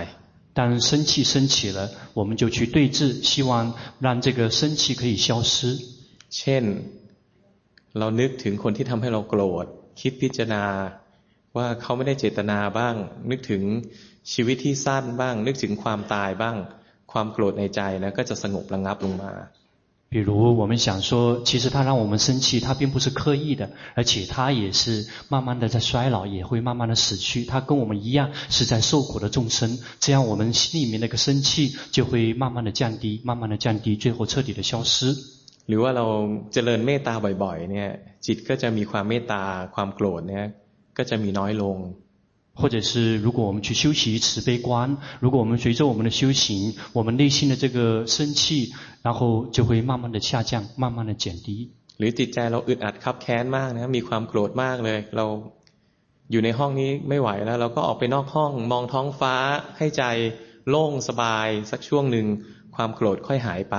[0.55, 5.79] 当生气升起了，我们就去对治，希望让这个生气可以消失。
[6.37, 6.65] เช่น
[7.99, 9.67] เรานึกถึงคนที่ทำให้เราโกรธ
[10.01, 10.65] คิดพิจารณา
[11.57, 12.95] ว่าเขาไม่ได้เจตนาบ้าง
[13.31, 13.63] นึกถึง
[14.33, 16.57] ชีวิตที่สั้นบ้าง นึกถึงความตายบ้าง
[17.13, 19.33] ความโกรธในใจนะก็จะสงบระงับลงมา
[20.13, 27.45] 比如我们想说，其实他让我们生气，他并不是刻意的，而且他也是慢慢的在衰老，也会慢慢的死去。
[27.45, 35.15] 他跟我们一样是在受苦的众生，这样我们心里面那个生气就会慢慢的降低，慢慢的降低，最后彻底的消失。
[35.69, 36.07] หรือว่าเรา
[36.53, 37.91] เจริญเมตตาบ่อยๆเนี่ย
[38.27, 39.43] จิตก็จะมีความเมตตา
[39.75, 40.47] ความโกรธเนี่ย
[40.97, 41.77] ก็จะมีน้อยลง
[42.55, 51.71] 或者是如果我们去修习慈悲观，如果我们随着我们的修行，我们内心的这个生气，然后就会慢慢的下降，慢慢的减低。
[51.99, 55.27] หรือจิตใจเราอึดอัดคับแค้นมากนะมีความโกรธมากเลย เรา
[56.31, 59.35] อยู่ในห้องนี้ไม่ไหวแล้ว เราก็ออกไปนอกห้องมองท้องฟ้า
[59.79, 60.05] ให้ใจ
[60.69, 62.27] โล่งสบายสักช่วงหนึ่ง
[62.77, 63.77] ความโกรธค่อยหายไป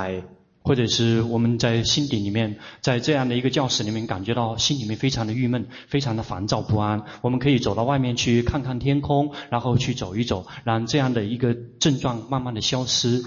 [0.64, 7.04] 或者是我们在心底里面，在这样的一个教室里面，感觉到心里面非常的郁闷，非常的烦躁不安。
[7.22, 13.24] 我们可以走到外面去看看天空，然后去走一走，让这样的一个症状慢慢的消失。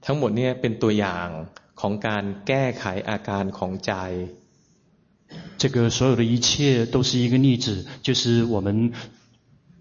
[0.00, 1.28] ทั้งหมดเนี่ยเป็นตัวอย่าง
[1.80, 3.92] ของการแก้ไขอาการของใจ。
[5.58, 8.92] 这个所有的一切都是一个例子，就是我们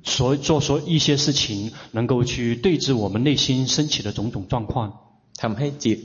[0.03, 4.93] 所做所一些事情，能够去对治我们内心升起的种种状况。
[5.37, 5.99] ทำให้จิต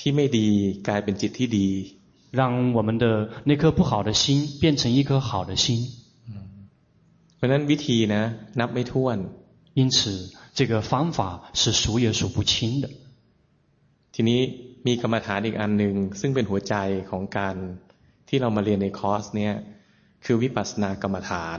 [0.00, 0.48] ที่ไม่ดี
[0.88, 1.68] กลายเป็นจิตที่ดี
[2.38, 2.40] 让
[2.76, 3.04] 我们的
[3.48, 4.22] 那颗不好的心
[4.60, 5.66] 变成一颗好的心
[7.36, 8.22] เพราะนั้นวิธีนะ
[8.60, 9.18] นับไม่ถ้วน
[9.78, 9.98] 因此
[10.58, 11.18] 这个方法
[11.60, 12.86] 是数也数不清的
[14.14, 14.40] ทีนี้
[14.86, 16.74] มีกรรมฐานอีกอันหนึ่งซึ่งเป็นหัวใจ
[17.10, 17.56] ของการ
[18.28, 19.54] ที่เรามาเรียนในคอร์สเนี่ย
[20.24, 21.58] คือวิปัสสนากรรมฐาน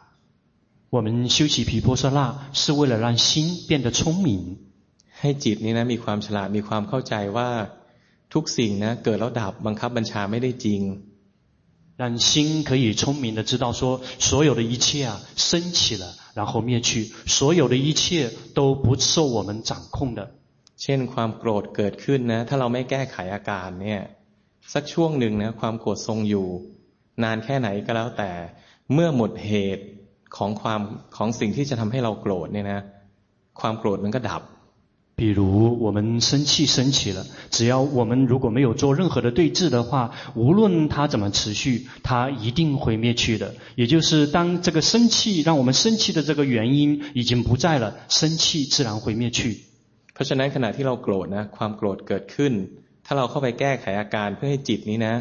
[0.90, 4.58] 我们修习毗婆舍那是为了让心变得聪明，
[5.20, 7.50] ให้จิตนี้นะมีความฉลาดมีความเข้าใจว่า
[8.34, 10.82] ทุกสิ่งนะเกิดแล้วดับบังคับบัญชาไม่ได้จริง
[12.00, 16.04] 让心可以聪明的知道说所有的一切啊升起了
[16.34, 20.20] 然后灭去，所有的一切都不受我们掌控的。
[20.82, 24.02] เช่นความโกรธเกิดขึ้นนะถ้าเราไม่แก้ไขอาการเนี่ย
[24.72, 26.48] สักช่วงหนึ่งนะความโกรธทรงอยู่
[27.22, 28.30] นานแค่ไหนก็แล้วแต่
[28.92, 29.84] เมื่อหมดเหตุ
[30.36, 30.80] ของความ
[31.16, 32.80] ของสิ่งที่จะทำให้เราโกรธเนี่ยนะ
[33.60, 34.42] ความโกรธมันก็ดับ
[35.18, 35.40] 比如
[35.84, 43.54] 我们生气升起了，只要我们如果没有做任何的对治的话，无论它怎么持续，它一定会灭去的。
[43.76, 49.62] 也就是当这个生气让我们生气的这个原因已经不在了，生气自然会灭去。
[50.12, 52.52] เพราะฉะนั้นขณะที่เราโกรธนะความโกรธเกิดขึ้น
[53.06, 55.14] ถ้าเราเข้าไปแก้ไขอาการเพื่อให้จิตนี้นะ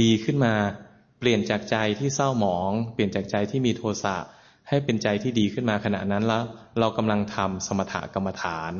[0.00, 0.54] ดีขึ้นมา
[1.20, 4.16] เปลี่ยนจากใจที่เศร้าหมอง เปลี่ยนจากใจที่มีโทสะ
[4.70, 6.42] ให้เป็นใจที่ดีขึ้นมาขณะนั้นแล้ว
[6.80, 8.74] เรากำลังทำสมถกรรมฐาน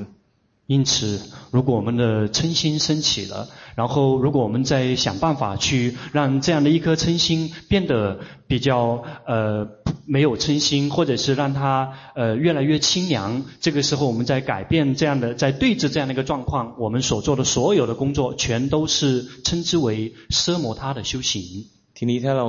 [0.68, 1.20] 因此，
[1.52, 8.18] 如果我们的嗔心升起了，然后如果我们再想办法去让这样的一颗嗔心变得
[8.48, 9.68] 比较呃
[10.06, 21.66] 没有嗔心，或者是让它呃越来越清凉，这个时候我们在改变这样的，在对治这样的一个状况，我们所做的所有的工作，全都是称之为奢摩他的修行。
[21.94, 22.46] ทีนี้ถ้าเรา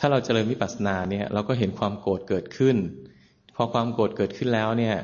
[0.00, 2.76] ถ้าเราเจริญวิปัสสนาเนี่ย เราก็เห็นความโกรธเกิดขึ้น
[3.56, 4.96] พอความโกรธเกิดขึ้นแล้วเนี่ย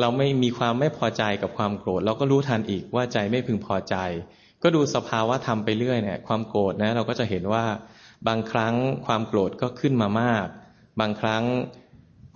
[0.00, 3.96] เราไม่มีความไม่พอใจกับความโกรธ เราก็รู้ทันอีกว่าใจไม่พึงพอใจ
[4.62, 7.64] ก็ดูสภาวะธรรมไปเรื่อยเนี่ยความโกรธนะ เราก็จะเห็นว่า
[8.28, 8.74] บางครั้ง
[9.06, 10.46] ความโกรธก็ขึ้นมามาก
[11.00, 11.44] บางครั้ง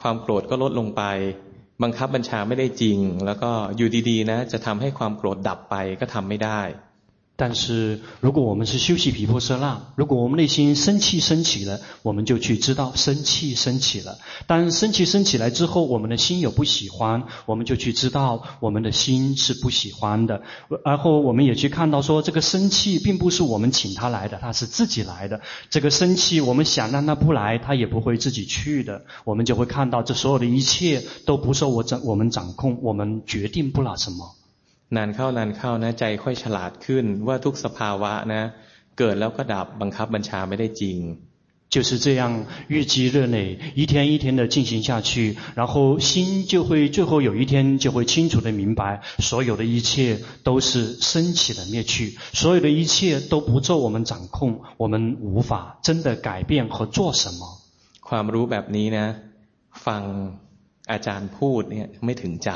[0.03, 1.03] ความโกรธก็ลดลงไป
[1.83, 6.61] บังคับบัญชาไม่ได้จริง แล้วก็อยู่ดีๆนะ จะทำให้ความโกรธดับไปก็ทำไม่ได้
[7.43, 14.18] 但是，如果我们是休息皮婆舍那，如果我们内心生气升起了，我们就去知道生气升起了。
[14.47, 20.40] 当生气升起来之后，我们的心有不喜欢，我们就去知道我们的心是不喜欢的。
[20.84, 25.40] 然后，我们也去看到说，这个生气并不是我们请他来的，他是自己来的。
[25.68, 29.05] 这个生气，我们想让他不来，他也不会自己去的。
[29.24, 34.36] 我们就会看到，这所有的一切都不受我掌我们掌控，我们决定不了什么。
[34.95, 38.43] นานเข้านานเข้านะใจค่อยฉลาดขึ้นว่าทุกสภาวะนะ
[38.98, 41.00] เกิดแล้วก็ดับบังคับบัญชาไม่ได้จริง
[41.70, 57.60] 就是这样日积月累，一天一天的进行下去，然后心就会最后有一天就会清楚的明白，所有的一切都是升起的灭去，所有的一切都不受我们掌控，我们无法真的改变和做什么。
[58.00, 59.16] ความรู้แบบนี้นะ
[59.86, 60.02] ฟัง
[60.91, 62.52] อาจารย์พูดเนี่ยไม่ถึงใจ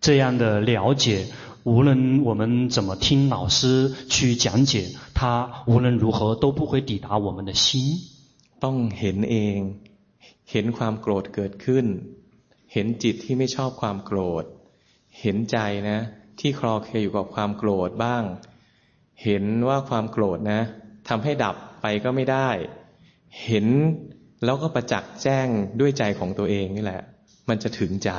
[0.00, 1.26] 这样的了解，
[1.64, 7.98] 无论我们怎么听老师去讲解，他无论如何都不会抵达我们的心。
[8.64, 9.58] ต้องเห็นเอง
[10.50, 11.86] เห็นความโกรธเกิดขึ้น
[12.72, 14.44] เห็นจิตที่ไม่ชอบความโกรธ
[15.20, 15.98] เห็นใจนะ
[16.40, 18.22] ที่คลอเคอยู่กับความโกรธบ้าง
[19.24, 20.60] เห็นว่าความโกรธนะ
[21.08, 22.48] ทำให้ดับไปก็ไม่ได้
[23.44, 23.66] เห็น
[24.44, 25.48] แล้วก็ประจักษ์แจ้ง
[25.80, 27.02] ด้วยใจของตัวเองนี่แหละ
[27.48, 28.10] มันจะถึงใจ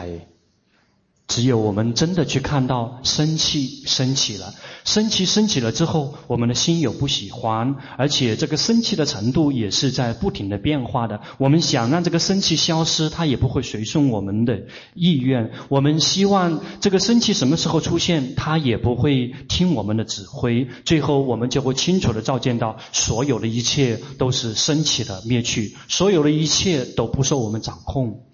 [1.28, 4.54] 只有我们真的去看到生气升起了，
[4.84, 11.20] 生气升起了之后，我们的心有不喜欢，而且这个生气的程度也是在不停的变化的。
[11.36, 14.58] 我们想让这个生气消失，它也不会随顺我们的
[14.94, 15.50] 意愿。
[15.68, 20.66] 我们希望这个生气什么时候出现，它也不会听我们的指挥。
[20.86, 28.27] 最后，我们就会清楚的照见到，所有的一切都是升起的灭去，所有的一切都不受我们掌控。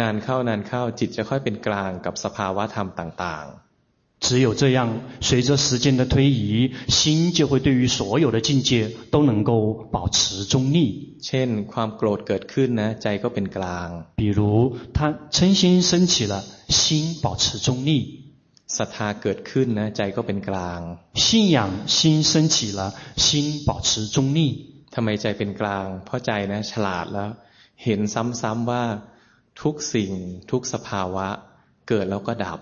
[0.00, 4.78] นานเข้านานเข้าจิตจะค่อยเป็นกลางกับสภาวะธรรมต่างๆ只有这样，
[5.20, 11.18] 随着时间的推移，心就会对于所有的境界都能够保持中立。
[11.26, 13.88] เช่นความโกรธเกิดขึ้นนะใจก็เป็นกลาง
[14.20, 14.40] 比如
[14.96, 16.34] 他嗔心升起了，
[16.68, 17.90] 心保持中立。
[18.76, 20.80] ศรัทธาเกิดขึ้นนะใจก็เป็นกลาง
[21.24, 22.80] 信仰心升起了，
[23.16, 24.38] 心保持中立。
[24.94, 27.30] ทำไมใจเป็นกลาง เพราะใจนะฉลาดแล้ว
[27.84, 28.84] เห็นซ้ำๆว่า
[29.60, 30.10] ทุกสิ่ง
[30.50, 31.26] ทุกสภาวะ
[31.88, 32.60] เกิดแล้วก็ดับ。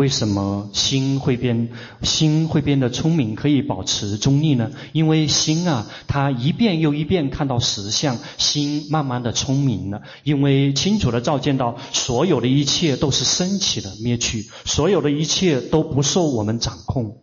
[0.00, 1.70] 为什么心会变
[2.02, 4.70] 心会变得聪明，可以保持中立呢？
[4.92, 10.02] 因为心啊，它一遍又一遍看到实相，心慢慢的聪明了。
[10.22, 17.16] 因为清楚的照见到所有的一切都是升起的灭去，所有的一切都不受我们掌控。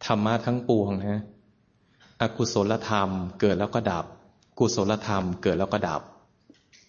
[0.00, 1.22] ธรรมะทั้งปวงนะ
[2.20, 3.08] อกุศลธรรม
[3.40, 4.04] เกิดแล้วก็ดับ
[4.58, 6.02] กุศลธรรมเกิดแล้วก็ดับ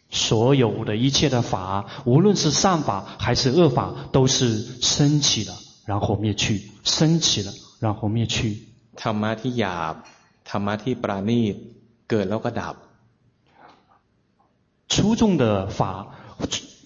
[0.10, 8.68] 所有的一切的法，无论是善法还是恶法，都是升起了，然后灭去，升起了，然后灭去。
[8.96, 9.96] ธรรมะที่หยาบ
[10.50, 11.56] ธรรมะที่ปราณีต
[12.10, 12.76] เกิดแล้วก็ดับ。
[14.88, 16.08] 粗重的法，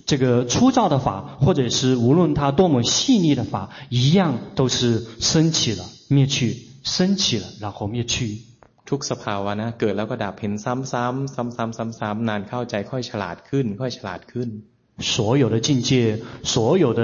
[0.06, 8.44] 这个粗糙的法，或者是无论它多么细腻的法，一样都是升起了，灭去，升起了，然后灭去。
[8.90, 14.50] ทุกสภาวะนะเกิดแล้วก็ดับเห็นซ้ำๆซ้ำๆซ้ำๆนานเข้าใจค่อยฉลาดขึ้นค่อยฉลาดขึ้น
[15.00, 15.92] 所有的境界
[16.44, 17.02] 所有的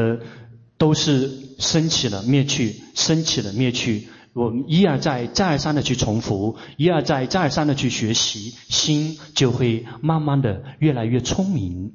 [0.81, 2.55] 都是升起了灭去
[2.95, 11.91] 升起了灭去我们一而再再而三的去重复一而再再而三的去学习心就会慢慢的越来越聪明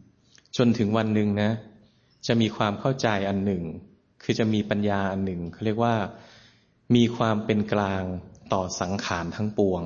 [0.52, 1.50] จนถึงวันหนึ่งนะ
[2.26, 3.62] จะมีความเข้าใจอันหนึ่ง
[4.22, 5.94] คือจะมีปัญญาอันหนึ่งเขาเรียกว่า
[6.94, 8.02] มีความเป็นกลาง
[8.52, 9.82] ต่อสังขารทั้งปวง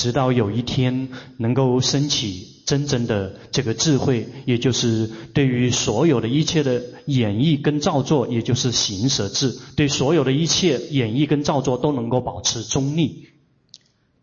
[0.00, 13.26] 直到有一天能够升起真正的这个智慧，也就是对于所有的一切的演绎跟造作，也就是行舍智，对所有的一切演绎跟造作都能够保持中立。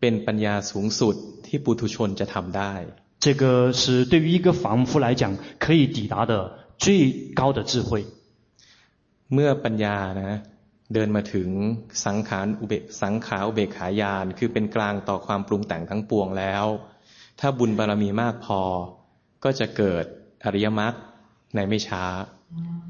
[0.00, 1.14] เป็นปัญญาสูงสุด
[1.46, 2.84] ที่ปุถุชนจะทำได้。
[3.20, 6.32] 这个是对于一个凡夫来讲可以抵达的
[6.78, 8.04] 最高的智慧。
[9.32, 10.40] เมื่อปัญญานะ
[10.94, 11.48] เดินมาถึง
[12.06, 16.64] สังขารอุเบกสังขาอุเบกขายานคือเป็นกลางต่อความปรุงแต่งทั้งปวงแล้ว
[17.40, 18.60] ถ้าบุญบารมีมากพอ
[19.44, 20.04] ก็จะเกิด
[20.44, 20.94] อริยมรรค
[21.54, 22.04] ในไม่ช้า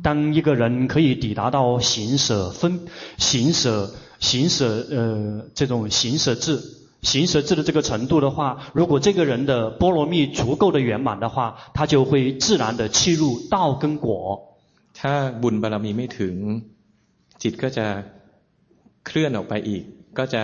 [0.07, 0.63] 当一个人
[0.93, 1.59] 可以抵达到
[1.91, 2.61] 行舍分
[3.17, 3.63] 行舍
[4.21, 4.59] 行舍
[4.95, 4.97] 呃
[5.59, 6.47] 这种行舍智
[7.03, 14.57] 行舍智的这个程度的话，如果这个人的波罗蜜足够的圆满的话，他就会自然的契入道跟果。
[15.01, 16.35] ถ้าบุญบารมีไม่ถึง
[17.43, 17.87] จิตก็จะ
[19.07, 19.83] เคลื่อนออกไปอีก
[20.19, 20.43] ก็จะ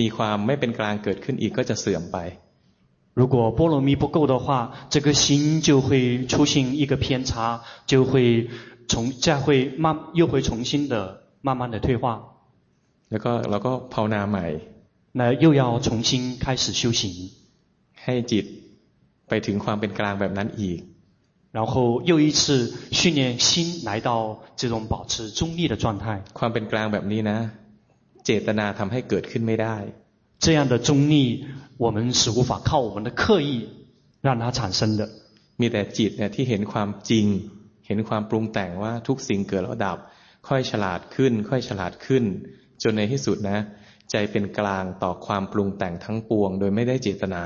[0.00, 2.18] มีความไม่เป็นกลางเกิดขึ้นอีก ก็จะเสื่อมไป。
[3.18, 8.48] 如果波罗蜜不够的话，这个心就会出现一个偏差，就会
[8.88, 10.94] 从再会慢又会重新的
[11.42, 12.04] 慢慢的退化。
[13.10, 14.44] แล้วก็เราก็ภาวนาใหม่。
[15.12, 17.02] 那又要重新开始修行。
[18.04, 18.44] ให้จิต
[19.28, 20.78] ไปถึงความเป็นกลางแบบนั้นอีก。
[21.54, 26.22] 然后又一次训练心来到这种保持中立的状态。
[26.38, 27.38] ความเป็นกลางแบบนี้นะ
[28.24, 29.76] เจตนาทำให้เกิดขึ้นไม่ได้。
[30.44, 31.44] 这样的中立，
[31.76, 33.68] 我们是无法靠我们的刻意
[34.22, 35.08] 让它产生的。
[35.60, 37.26] มีแต่จิตเนี่ยที่เห็นความจริง
[37.86, 39.98] เห็นความปรุงแต่งว่าทุกสิ่งเกิดแล้วดับ
[40.48, 42.24] ค่อยฉลาดขึ้น ค่อยฉลาดขึ้น
[42.82, 43.58] จนในที่สุดนะ
[44.10, 47.44] ใจเป็นกลางต่อความปรุงแต่งทั้งปวง โดยไม่ได้เจตนา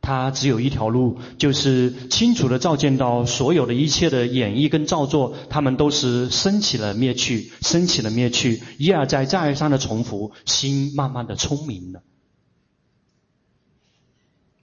[0.00, 12.02] 他只有一条路，就是清楚的照见到所有的一切的演绎跟造作，他们都是升起了灭去，升起了灭去，一而再再而三的重复，心慢慢的聪明了。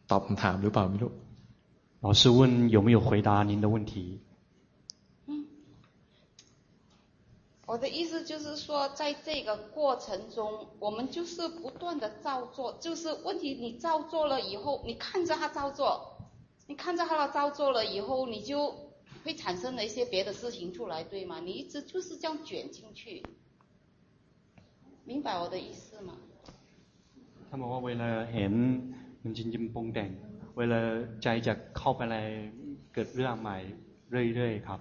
[0.07, 1.11] 大鹏塔六百五六，
[2.01, 4.19] 老师问有没有回答您的问题？
[7.66, 16.16] 我的意思就是说，在这个过程中，我们就是不断的照做，就是问题你照做了以后，你看着他照做，
[16.66, 18.74] 你看着他的照做了以后，你就
[19.24, 21.38] 会产生了一些别的事情出来，对吗？
[21.38, 23.22] 你一直就是这样卷进去，
[25.04, 26.14] 明白我的意思吗？
[27.52, 28.52] 他们话为了เห็น
[29.22, 30.10] มันจริงๆปรุงแต่ง
[30.56, 30.80] เวลา
[31.22, 32.16] ใจจะเข้าไปอะไร
[32.92, 33.56] เกิดเรื่องใหม่
[34.10, 34.80] เรื่อยๆครับ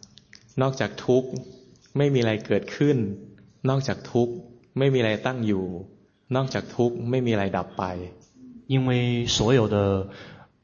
[0.62, 1.28] นอกจากทุกข์
[1.96, 2.96] ไม่มีอะไรเกิดขึ้น
[3.68, 4.34] นอกจากทุกข์
[4.78, 5.64] ไม่มีอะไรตั้งอยู่
[6.36, 7.84] นอกจากทุกข์ไม่มีอะไรดับไป
[8.72, 8.90] 因为
[9.36, 9.76] 所有的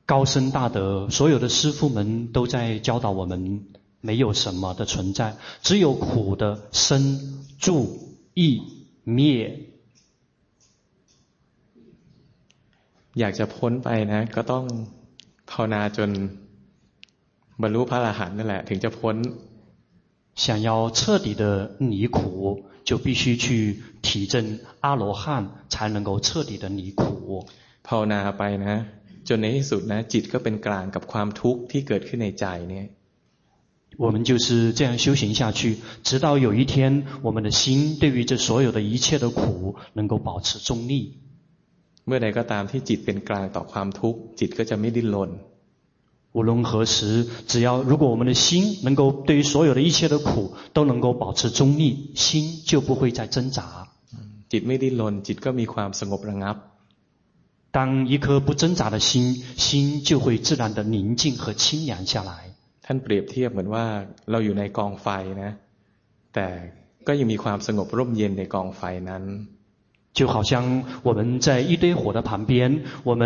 [0.04, 3.62] 高僧大德，所有的师父们都在教导我们，
[4.00, 6.90] 没有什么的存在，只有苦的生、
[7.58, 7.68] 住、
[8.34, 8.60] 异、
[9.04, 9.68] 灭。
[13.14, 14.64] อยากจะพ้นไปนะก็ต้อง
[15.50, 16.10] ภาวนาจน
[17.62, 19.16] บรรลุพระอรหันต์นั่นแหละถึงจะพ้น
[20.36, 27.46] 想要彻底的离苦，就必须去体证阿罗汉，才能够彻底的离苦。
[27.82, 28.86] ภาวนาไปนะ
[29.28, 32.86] จนในที่สุดนะจิตก็เป็นกลางกับความทุกข์ที่เกิดขึ้นในใจเนี่ย
[34.02, 41.18] 我们就是这样修行下去，直到有一天，我们的心对于这所有的一切的苦，能够保持中立。
[42.06, 45.30] เมื่อใดก็ตามที่จิตเป็นกลางต่อความทุกข์จิตก็จะไม่ดิ้นรน
[46.36, 53.88] 无论何时，只要如果我们的心能够对于所有的一切的苦都能够保持中立，心就不会再挣扎。
[54.48, 56.56] จิตไม่ดิ้นรนจิตก็มีความสงบระงับ。
[57.70, 62.32] 当一颗不挣扎的心，心就会自然的宁静和清凉下来。
[62.84, 63.84] ท่านเปรียบเทียบเหมือนว่า
[64.30, 65.06] เราอยู่ในกองไฟ
[65.42, 65.50] นะ
[66.34, 66.48] แต่
[67.06, 69.24] ก็ยังมีความสงบร่มเย็นในกองไฟนั้น
[70.16, 70.52] 就好像
[71.02, 73.22] 我们在一堆火的旁边，我们。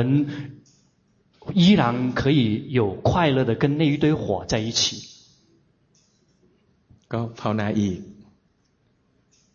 [1.54, 5.08] 依然可以有快乐的跟那一堆火在一起。
[7.08, 8.02] ก็ภาวนาอีก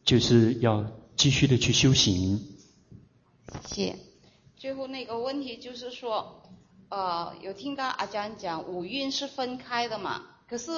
[0.05, 0.85] 就是要
[1.17, 2.39] 继续的去修行。
[3.65, 3.95] 谢谢。
[4.55, 6.43] 最后那个问题就是说，
[6.89, 10.21] 呃，有听到阿江讲五蕴是分开的嘛？
[10.47, 10.71] 可是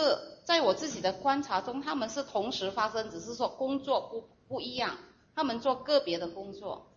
[0.45, 4.97] 在我自己的观察中，他们是同时发生，只是说工作不不一样，
[5.35, 6.87] 他们做个别的工作，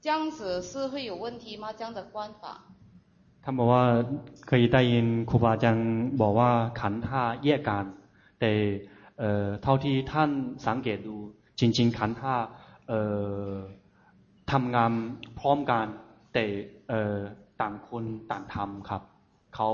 [0.00, 1.72] 这样子是会有问题吗？
[1.72, 2.64] 这样的观法？
[3.43, 3.85] ท่านบอกว่า
[4.47, 7.85] เคยได้ยินครูบาอาจารย์บอกว่าขันธ์ห้าแยกกัน
[8.39, 8.51] แต่
[9.19, 10.29] เอ่อเท่าที่ท่าน
[10.67, 11.17] สังเกตดู
[11.59, 12.35] จริง ๆ ขันธ์ห้า
[12.87, 13.01] เอ่
[13.47, 13.51] อ
[14.51, 14.91] ทำงาน
[15.39, 15.85] พร้อมกัน
[16.33, 16.45] แต่
[16.89, 17.17] เอ่อ
[17.61, 19.01] ต่างคนต่างทำครับ
[19.55, 19.69] เขา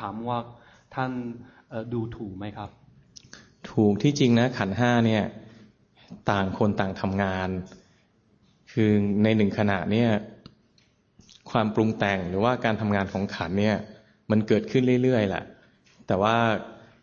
[0.00, 0.38] ถามว่า
[0.94, 1.10] ท่าน
[1.92, 2.70] ดูถูกไหมครับ
[3.70, 5.24] ถูกที่จริงนะขันห้าเนี่ย
[6.30, 7.48] ต่างคนต่างทำงาน
[8.72, 8.90] คือ
[9.22, 10.10] ในหนึ่งขณะเนี่ย
[11.55, 13.77] ความปรุงแต่งหรือว่าการทำงานของขันเนี่ย
[14.31, 15.43] มันเกิดขึ้นเรื่อยๆแหละ
[16.07, 16.35] แต่ว่า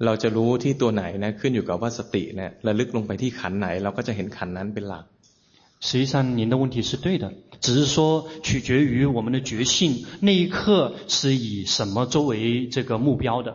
[0.05, 5.05] เราจะรู้ที่ตัวไหนนะขึ้นอยู่กับว่าสติเนี่ยระลึกลงไปที่ขันไหน เราก็จะเห็นขันนั้นเป็นหลัก
[5.81, 13.55] 实际上，您的问题是对的，只是说取决于我们的觉性，那一刻是以什么作为这个目标的。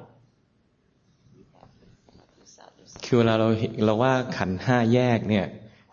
[3.03, 3.47] คือเวลาเรา
[3.85, 5.45] เราว่าขันธ์ห้าแยกเนี่ย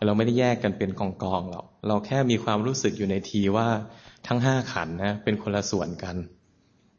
[0.05, 3.67] เราไม่ได้แยกกันเป็นกองกองหรอกเราแค่มีความรู้สึกอยู่ในทีว่า
[4.27, 6.17] ทั้งห้าขันธ์นะเป็นคนละส่วนกัน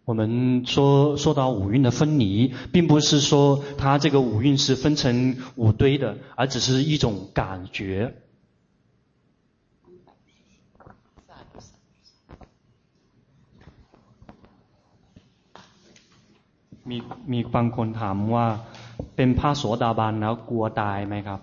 [0.08, 8.12] 我们说说到五蕴的分离，并不是说它这个五蕴是分成五堆的，而只是一种感觉。
[16.88, 16.96] มี
[17.32, 18.46] มีบางคนถามว่า
[19.16, 21.40] เป็นพระโสดาบันแล้วกลัวตายไหมครับ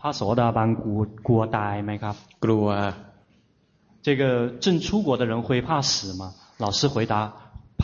[0.00, 2.66] พระโสดาบันกลัวกลัวตายไหมครับกลัว
[4.06, 6.34] 这个正出国的人会怕死吗？
[6.58, 7.14] 老师回答
[7.78, 7.82] 怕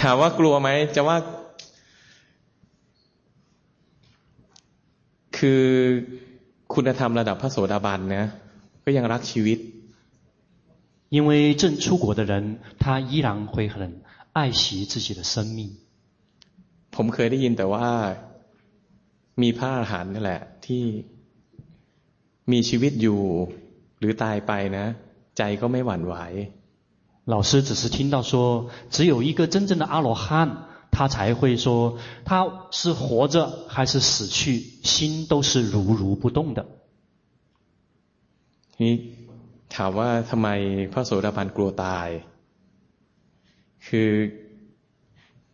[0.00, 1.16] ถามว่ากลัวไหมจะว่า
[5.36, 5.64] คือ
[6.74, 8.26] คุณธรรมระดับพระโสดาบันเนี่ย
[8.84, 9.58] ก็ยังรักชีวิต
[11.16, 12.32] 因为正出国的人
[12.82, 13.76] 他依然会很
[14.36, 15.58] 爱惜自己的生命
[16.94, 17.86] ผมเคยได้ยินแต่ว่า
[19.42, 20.82] มีพระอรหันต์นี่แหละ ที่
[22.52, 23.20] มีชีวิตอยู่
[24.02, 24.86] หรือตายไปนะ
[25.38, 26.16] ใจก็ไม่หวั่นไหว
[27.34, 32.30] 老师只是听到说，只有一个真正的阿罗汉，他才会说，他
[32.70, 33.36] 是活着
[33.68, 36.60] 还是死去，心都是如如不动的。
[38.80, 38.94] นี่
[39.74, 40.48] ถามว่าทำไม
[40.92, 42.08] พระโสดาบันกลัวตาย
[43.86, 44.10] คือ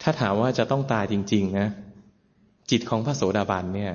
[0.03, 1.69] ถ้าถามว่าจะต้องตายจริงๆนะ
[2.71, 3.93] จิตของพระโสดาบันเนี่ย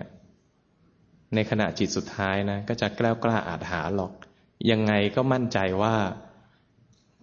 [1.35, 4.13] ในขณะจิตสุดท้ายนะ ก็จะกล้ากล้าอาจหาหรอก
[4.71, 5.95] ยังไงก็มั่นใจว่า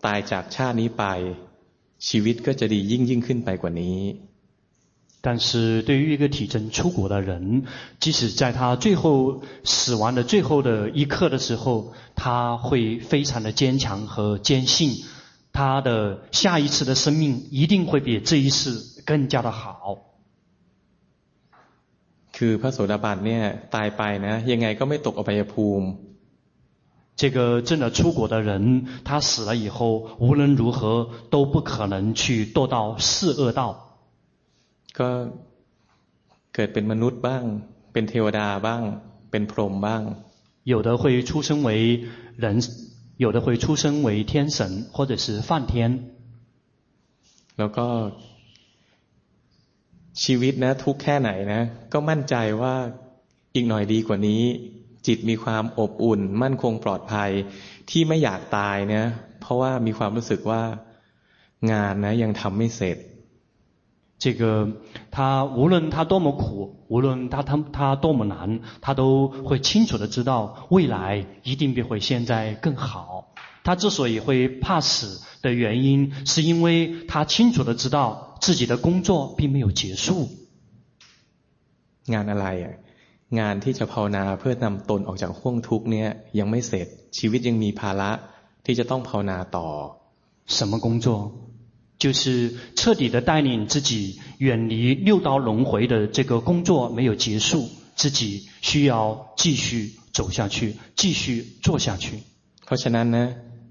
[0.05, 1.05] ตายจากชาตินี้ไป
[2.09, 4.01] ชีวิตก็จะดียิ่งยิ่งขึ้นไปกว่านี้
[5.27, 7.65] 但是对于一个体证出国的人，
[7.99, 15.05] 即使在他最后死亡的最后的一刻的时候，他会非常的坚强和坚信，
[15.53, 19.99] 他的下一次的生命一定会比这一次更加的好。
[22.37, 23.43] คือพระโสดาบันเนี่ย
[23.75, 25.87] ตายไปนะยังไงก็ไม่ตกอบายภูมิ
[27.17, 33.97] 这个真的出国的人，他死了以后，无论如何都不可能去堕到四恶道。
[34.99, 35.09] ก็
[36.55, 37.45] เกิดเป็นมนุษย์บ้าง
[37.93, 38.83] เป็นเทวดาบ้าง
[39.31, 40.03] เป็นพรหมบ้าง。
[40.73, 41.71] 有的会出生为
[42.37, 42.61] 人，
[43.17, 46.11] 有的会出生为天神，或者是梵天。
[47.59, 47.87] แล้วก็
[50.23, 52.75] ชีวิตนะทุกข์แค่ไหนนะก็มั่นใจว่า
[53.55, 54.43] อีกหน่อยดีกว่านี้
[55.07, 57.31] จิตมีความอบอุ่นมั่นคงปลอดภัย
[57.91, 59.07] ที่ไม่อยากตายเนี่ย
[59.41, 60.63] เพราะว่ามีความรู้สึกว่า
[61.73, 62.99] งานนะยังทำไม่เสร็จ
[64.19, 64.43] 这个
[65.11, 66.43] 他无论他多么苦，
[66.89, 73.35] 无论他他他多么难，他都会清楚的知道未来一定比会现在更好。
[73.63, 80.29] 他之所以会怕死的原因，是因为他清楚的知道自己的工作并没有结束。
[82.07, 82.71] งานอะไร啊
[83.39, 86.87] งานที่จะภาวนาเพื่อนำตนออกจากห้วงทุกข์เนี่ยยังไม่เสร็จ
[87.19, 88.11] ชีวิตยังมีภาระ
[88.65, 89.69] ที่จะต้องภาวนาต่อ
[90.57, 91.07] 什么工作
[92.03, 93.91] 就是彻底的带领自己
[94.39, 102.23] 远离六道轮回的这个工作没有结束自己需要继续走下去继续做下去
[102.65, 103.27] เพราะฉะนั้นนะ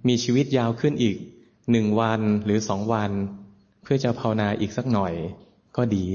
[0.08, 1.18] มีชีวิตยาวขึ้นอีก
[1.72, 3.12] หนึ่งวันหรือสองวัน
[3.84, 5.14] เพื่อจะภาวนาอีกสักหน่อย
[5.78, 6.06] ก็ดี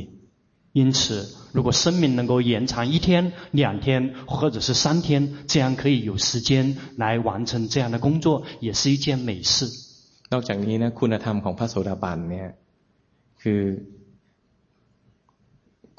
[0.75, 9.69] 因此，如果生命能够延长一天、两天，或者是三天，这样可以有时间来完成这样的工作，也是一件美事。
[10.31, 12.49] นอกจากนี้นะคุณธรรมของพระโสดาบันเนี่ย
[13.43, 13.63] คือ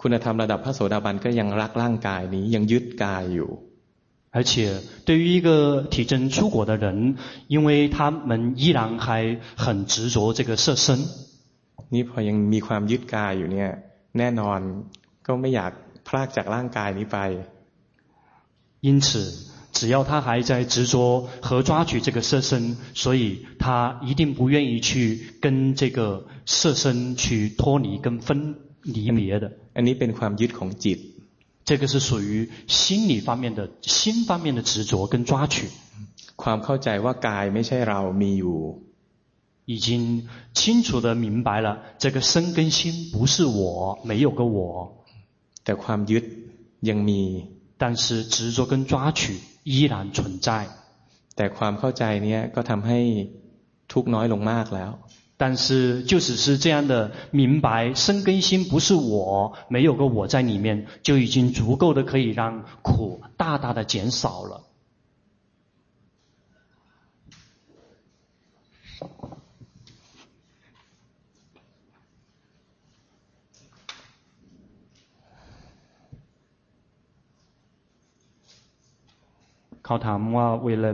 [0.01, 3.49] คุณธรรมระดับพระโสดาบันก็ยังรักร่างกายนี้ยังยึดกายอยู่
[4.33, 7.17] 而且，对于一个体证出国的人，
[7.49, 10.99] 因为他们依然还很执着这个色身。
[11.93, 13.69] นี่พอยังมีความยึดกายอยู่เนี่ย
[14.17, 14.59] แน่นอน
[15.25, 15.71] ก็ไม่อยาก
[16.07, 17.19] พลากจากร่างกายนี้ไป
[18.87, 19.07] 因此
[19.71, 30.99] 只要他还在执着和抓取这个色身所以他一定不愿意去跟这个色身去脱离跟分离别的อันนี้เป็นความยึดของจิต
[31.63, 35.69] 这个是属于心理方面的心方面的执着跟抓取
[36.35, 38.57] ความเข้าใจว่ากายไม่ใช่เรามีอยู่
[39.65, 45.05] 已经清楚地明白了，这个身跟心不是我，没有个我。
[45.63, 46.23] แต่ความยึด
[46.89, 47.45] ยังมี，
[47.77, 50.67] 但是执着跟抓取依然存在。
[51.35, 52.99] แต่ความเข้าใจนี้ก็ทำให้
[53.91, 54.91] ทุกข์น้อยลงมากแล้ว。
[55.37, 64.61] 但是就只是这样的明白，身根心不是我，没有个我在里面，就已经足够的可以让苦大大的减少了。
[79.86, 80.90] เขาถามว่าเวลา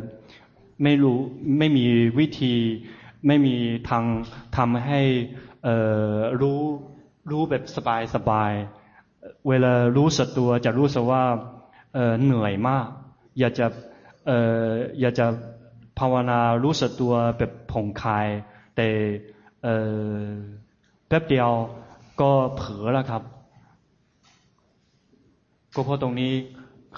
[0.82, 1.18] ไม่รู้
[1.58, 1.86] ไม่มี
[2.18, 2.54] วิธี
[3.26, 3.54] ไม่มี
[3.88, 4.04] ทาง
[4.56, 5.00] ทำให้
[6.40, 6.60] รู้
[7.30, 8.52] รู้แบบสบายสบาย
[9.48, 11.22] เวลารู้สึกตัวจะรู้สึกว่า
[12.22, 12.86] เหนื่อยมาก
[13.38, 13.66] อยากจะ
[14.26, 14.32] เอ
[15.00, 15.26] อยากจะ
[15.98, 18.26] ภาวนารู้สึกตัวแบบผ่องคลาย
[18.76, 18.88] แต่
[21.08, 21.50] แป๊บเดียว
[22.20, 23.22] ก็เผลอแล้วครับ
[25.74, 26.32] ก็เพราะตรงนี้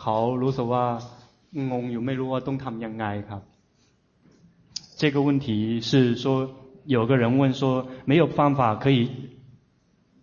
[0.01, 0.84] เขารู้สึกว่า
[1.72, 3.41] งงอยู่ไม่รู้ว่าต้องทำยังไงครับ
[5.01, 6.49] 这个问题是说
[6.86, 9.09] 有个人问说没有办法可以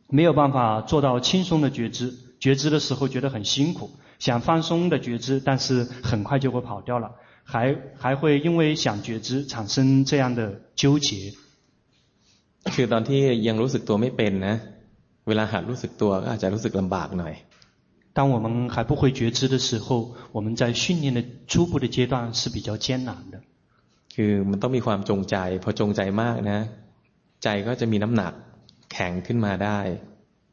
[0.09, 11.33] 没有办法做到轻松的觉知觉知的时候觉得很辛苦想放松的觉知但是很快就会跑掉了还还会因为想觉知产生这样的纠结
[12.75, 14.55] คือตอนที่ยังรู้สึกตัวไม่เป็นนะ
[15.29, 17.35] เวลาหัดรู้สึกตัวก็อาจจะรู้สึกลำบากหน่อย
[18.13, 23.41] 当我们还不会觉知的时候，我们在训练的初步的阶段是比较艰难的。
[24.15, 26.61] คือมันต้องมีความจงใจพอจงใจมากนะ
[27.43, 28.33] ใจก็จะมีน้ำหนัก
[28.93, 29.81] แข็งขึ้นมาได้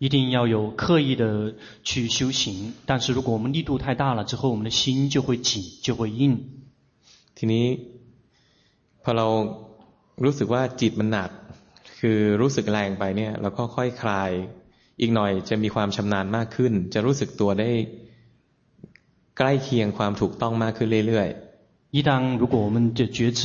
[0.03, 6.21] 一定要有刻意的去修行，但是如果我们力度太大了之后，我们的心就会紧，就会硬。
[7.37, 7.65] ทีนี้
[9.03, 9.27] พอเรา
[10.23, 11.29] รู้สึกว่าจิตมันหนัก
[11.99, 14.31] คือรู้สึกแรงไปเนี่ยเราก็ค่อยคลาย
[15.01, 17.69] อีกหน่อยจะมีความชำนาญมากขึ้น จะรู้สึกตัวได้
[19.37, 23.41] ใกล้เคียงความถูกต้องมากขึ้นเรื่อยๆ一当如果我们的觉知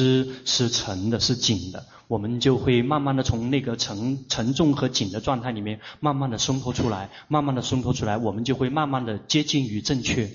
[0.52, 10.30] 是沉的、是紧的，我们就会慢慢的从那个沉沉重和紧的状态里面，慢慢的松脱出来，慢慢的松脱出来，我们就会慢慢的接近于正确。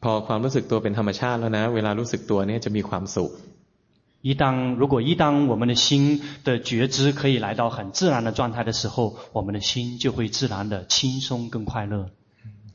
[0.00, 3.30] พอความรู้สึกตัวเป็นธรรมชาติแล้วนะเวลารู้สึกตัวเนี่ยจะมีความสุข
[4.24, 12.10] 一当如果一当我们的心的觉知可以来到很自然的状态的时候，我们的心就会自然的轻松跟快乐。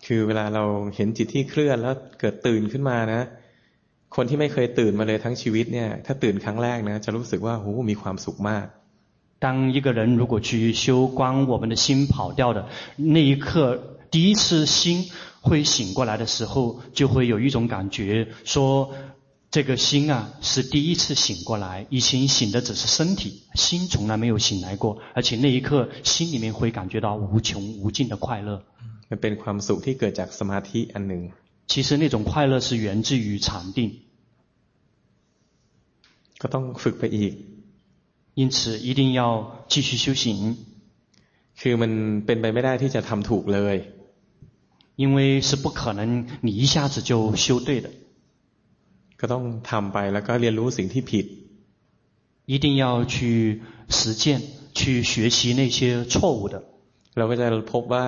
[0.06, 0.64] คือเวลาเรา
[0.96, 3.22] เห็นจิตที่เคลื่อนแล้วเกิดตื่นขึ้นมานะ
[4.16, 8.66] คนที่ไม่เคยตื่นมาเลยทั้งชีวิตเนี่ยถ้าตื่นครั้งแรกนะจะรู้สึกว่าโอ้มีความสุขมาก
[9.44, 12.68] 当一个人如果去修观我们的心跑掉的
[12.98, 15.10] 那一刻，第一次心
[15.42, 18.92] 会醒过来的时候，就会有一种感觉说。
[19.52, 21.88] 这个心啊，是第一次醒过来。
[21.90, 25.02] 以前醒的只是身体，心从来没有醒来过。
[25.14, 28.64] 而且那一刻，心里面会感觉到无穷无尽的快乐。
[29.10, 31.32] มันเป็นความสุขที่เกิดจากสมาธิอันหนึ่ง。
[31.68, 34.02] 其实那种快乐是源自于禅定。
[36.42, 37.34] ก็ต้องฝึกไปอีก。
[38.34, 40.58] 因此，一定要继续修行。
[41.60, 41.92] คือมัน
[42.26, 43.80] เป็นไปไม่ได้ที่จะทำถูกเลย。
[44.98, 47.90] 因为是不可能你一下子就修对的。
[49.20, 51.26] ก็ต้องทำไปแล้วก็เรียนรู้สิ่งที่ผิด
[52.52, 53.16] 一定要去
[53.90, 54.42] 实践
[54.78, 56.56] 去学习那些错误的
[57.18, 58.06] เราก็จะพบว่า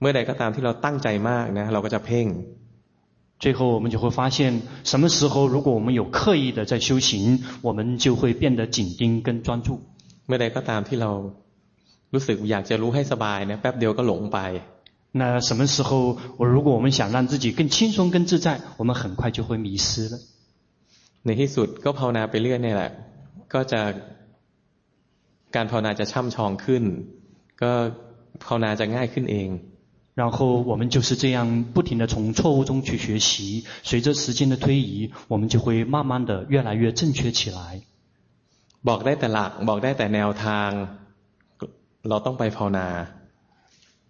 [0.00, 2.26] เมื่อใดก็ตามที่เราตั้งใจมากนะเราก็จะเพ่ง
[3.42, 9.68] 最后我们就会发现什么时候如果我们有刻意的在修行我们就会变得紧盯跟专注
[10.26, 11.10] เมื่อใดก็ตามที่เรา
[12.14, 14.38] รู้สึกอยากจะรู้ให้สบายนะแป๊บเดียวก็หลงไป
[15.20, 20.18] 那什么时候我如果我们想让自己更轻松更自在我们很快就会迷失了
[21.24, 22.92] ในที่สุดก็ภาวนาไปเรื่อยนี่แหละ
[23.54, 23.80] ก็จะ
[25.54, 26.82] การภาวนาจะช่ำชองขึ้น
[27.62, 27.72] ก็
[28.44, 29.48] ภาวนาจะง่ายขึ้นเอง
[30.20, 30.36] 然后
[30.70, 31.38] 我们就是这样
[31.74, 37.60] 不停地从错误中去学习随着时间的推移我们就会慢慢地越来越正确起来
[38.88, 40.70] บอกได้แต่หลักบอกได้แต่แนวทาง
[42.08, 42.88] เราต้องไปภาวนา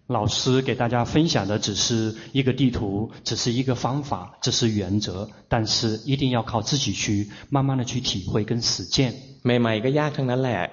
[0.07, 9.13] 老师给大家分享的只是一个地图，只是一个方法，这是原则，但是一定要靠自己去慢慢的去体会跟实践。
[9.43, 10.69] ใหม่ๆก็ยากทั้งนั้นแหละ。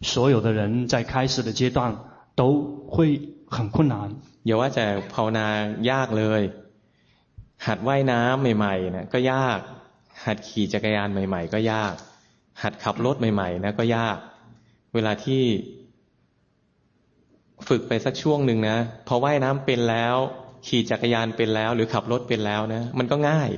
[0.00, 1.96] 所有的人在开始的阶段
[2.34, 4.16] 都会很困难。
[4.44, 5.46] อย่าว่าแต่ภาวนา
[5.90, 6.42] ยากเลย
[7.66, 9.58] หัดว่ายน้ำใหม่ๆนะก็ยาก
[10.24, 11.94] หัดขี่จักรยานใหม่ๆก็ยาก
[12.62, 14.18] หัดขับรถใหม่ๆนะก็ยาก
[14.94, 15.42] เวลาที่
[17.68, 18.76] ฝึกไปสักช่วงหนึ่งนะ
[19.06, 20.16] พอว่ายน้ำเป็นแล้ว
[20.66, 23.50] ขี่จักรยานเป็นแล้วหรือขับรถเป็นแล้วนะมันก็ง่าย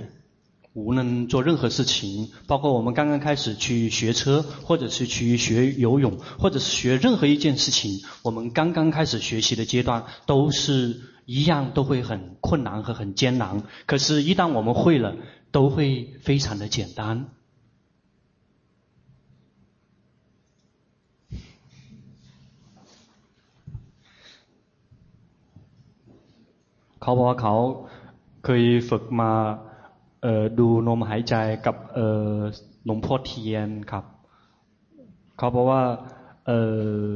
[0.77, 13.63] 无论做任何事情，包括我们刚刚开始去学车，或者是去学游泳，或者是学任何一件事情，我们刚刚开始学习的阶段，都是一样，都会很困难和很艰难。
[13.87, 15.15] 可是，一旦我们会了，
[15.53, 17.29] 都会非常的简单。
[27.10, 27.56] เขาบอกว่าเขา
[28.46, 29.32] เคยฝึกมา
[30.24, 32.34] เอ่อดูลมหายใจกับเอ่อ
[32.86, 34.06] หลวงพ่อเทียนครับ
[35.38, 35.82] เขาบอกว่า
[36.48, 36.62] เอ่
[37.02, 37.08] อ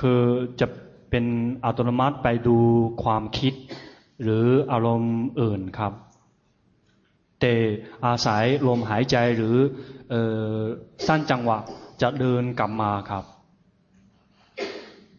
[0.00, 0.22] คือ
[0.60, 0.66] จะ
[1.10, 1.24] เป็น
[1.64, 2.58] อัตโนมัติไปดู
[3.02, 3.54] ความคิด
[4.22, 5.92] หรืออารมณ์อื่นครับ
[7.40, 7.54] แต่
[8.06, 9.56] อาศัยลมหายใจหรือ
[10.10, 10.22] เอ่
[10.52, 10.56] อ
[11.06, 11.58] สั้นจังหวะ
[12.02, 13.24] จะเดินกลับมาครับ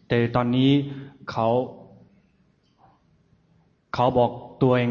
[0.08, 0.70] แต่ตอนนี้
[1.32, 1.48] เขา
[3.93, 4.31] เขาบอก
[4.61, 4.89] ตัวเอง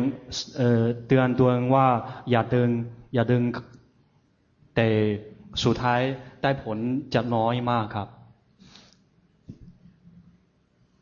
[0.56, 1.86] เอ่อเตือนตัวเองว่า
[2.31, 2.70] อย่าเดิน
[3.15, 3.43] อย่าเดิน
[4.74, 4.89] แต่
[5.62, 6.01] สุดท้าย
[6.43, 6.78] ได้ผล
[7.15, 8.09] จะน้อยมากครับ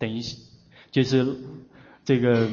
[0.01, 0.17] 等一
[0.91, 1.37] 就是
[2.05, 2.49] 这个，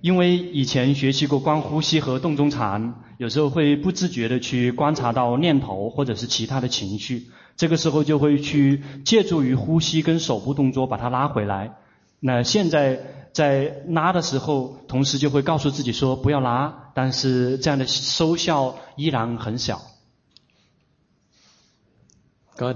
[0.00, 7.26] 因为以前学习过观呼吸和动中禅，有时候会不自觉的去观察到念头或者是其他的情绪，
[7.56, 11.74] 这个时候就会去借助于呼吸跟手部动作把它拉回来。
[12.20, 13.00] 那现在
[13.36, 19.80] 在拉的时候，同时就会告诉自己说不要拉，但是这样的收效依然很小。
[22.56, 22.74] ก็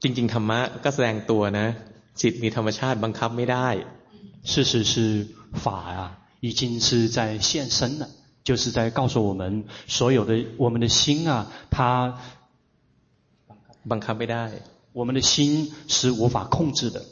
[0.00, 1.66] จริงๆธรรมะก็แสดงตัวนะ
[2.20, 3.68] จิตมีธรรมชาติบังคับไม่ได้
[4.50, 5.66] 事实是法
[5.98, 6.00] 啊，
[6.40, 8.08] 已经是在现身了，
[8.44, 12.18] 就是在告诉我们，所有的我们的心啊，它
[13.90, 14.44] บังคับไม่ได้
[14.92, 17.04] 我们的心是无法控制的。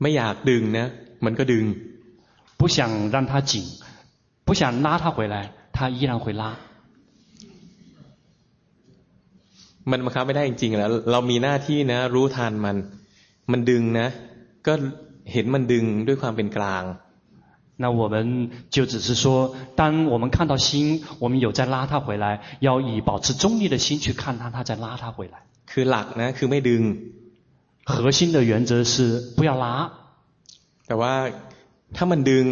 [0.00, 0.86] ไม่อยากดึงนะ
[1.24, 1.64] มันก็ดึง
[2.58, 2.78] 不想
[3.10, 3.52] 让它紧，
[4.44, 6.56] 不想拉它回来，它依然会拉。
[9.90, 12.76] มันบังคับไม่ได้จริงๆแล้วเรามีหน้าที่นะรู้ทันมัน
[13.50, 14.08] มันดึงนะ
[14.66, 14.72] ก็
[15.32, 16.84] เห็นมันดึงด้วยความเป็นกลาง
[17.80, 25.34] 那我们就只是说，当我们看到心，我们有在拉它回来，要以保持中立的心去看它，它在拉它回来。
[25.70, 26.82] คือหลักนะคือไม่ดึง
[27.84, 29.92] 核心的原则是不要拉。
[30.86, 31.14] แต่ว่า
[31.96, 32.46] ถ้ามันดึง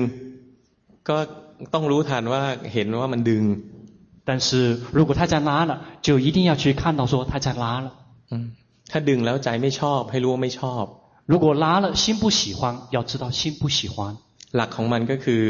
[1.08, 1.16] ก็
[1.74, 2.42] ต้องรู้ทันว่า
[2.72, 3.44] เห็นว่ามันดึง
[4.28, 5.72] 但是如果它在拉了，
[6.02, 7.88] 就一定要去看到说它在拉了。
[8.90, 10.84] ถ้าดึงแล้วใจไม่ชอบให้รู้ว่าไม่ชอบ
[11.32, 12.60] 如果拉了心不喜欢，
[12.90, 14.16] 要知道心不喜欢。
[14.56, 15.42] หลักของมันก็คือ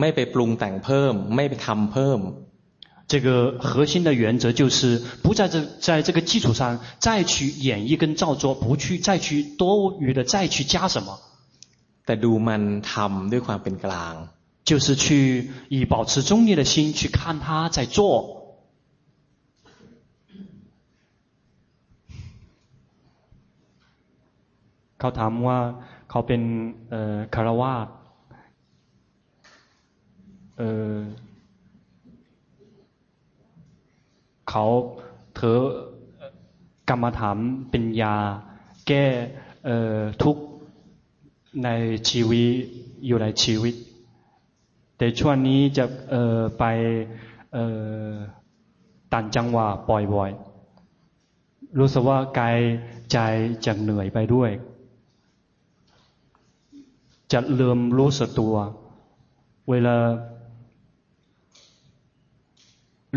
[0.00, 2.18] ไม่ไปปรุงแต่งเพิ่มไม่ไปทำเพิ่ม。
[3.12, 11.18] 这个核心的原则就是不在这在这个基础上再去演绎跟造作，不去再去多余的再去加什么。
[12.04, 12.62] แต่ดูมัน
[12.92, 14.14] ทำด้วยความเป็นกลาง。
[14.68, 17.98] 就是去以保持中立的心去看他在做。
[24.98, 25.58] เขาถามว่า
[26.10, 26.42] เขาเป็น
[27.34, 27.88] คารวาส
[34.48, 34.64] เขา
[35.34, 35.58] เธอ
[36.88, 37.38] กรรมฐาน
[37.70, 38.16] เป็นยา
[38.86, 39.04] แก้
[40.22, 40.42] ทุกข์
[41.63, 41.69] ใน
[42.09, 42.49] ชีวิต
[43.05, 43.75] อยู่ในชีวิต
[44.97, 46.63] แต่ช่วงนี้จะเออไป
[47.53, 47.57] เอ
[48.07, 48.09] อ
[49.13, 49.67] ต่างจังหวะ
[50.13, 52.57] บ่อยๆรู้สึกว่ากาย
[53.11, 53.17] ใจ
[53.65, 54.51] จะเหนื่อยไปด้วย
[57.31, 58.55] จะเริ่มรู้สึกตัว
[59.69, 59.95] เวลา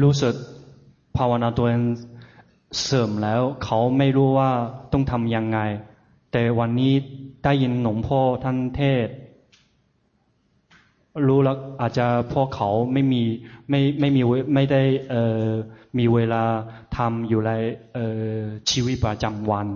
[0.02, 0.34] รู้สึก
[1.16, 1.82] ภาวนาตัวเอง
[2.84, 4.50] เสริมแล้ว เขาไม่รู้ว่า
[4.92, 5.58] ต้องทำยังไง
[6.32, 6.94] แต่วันนี้
[7.45, 9.07] ได้ยินหลวงพ่อท่านเทศ
[11.27, 13.23] รู้แล้วอาจจะพวกเขาไม่มี
[13.69, 14.21] ไม่ไม่มี
[14.53, 15.47] ไม่ได้เอ่อ
[15.97, 16.43] มีเวลา
[16.97, 17.51] ทำอยู่ใน
[17.93, 18.05] เอ่
[18.35, 19.67] อชีวิตประจำวัน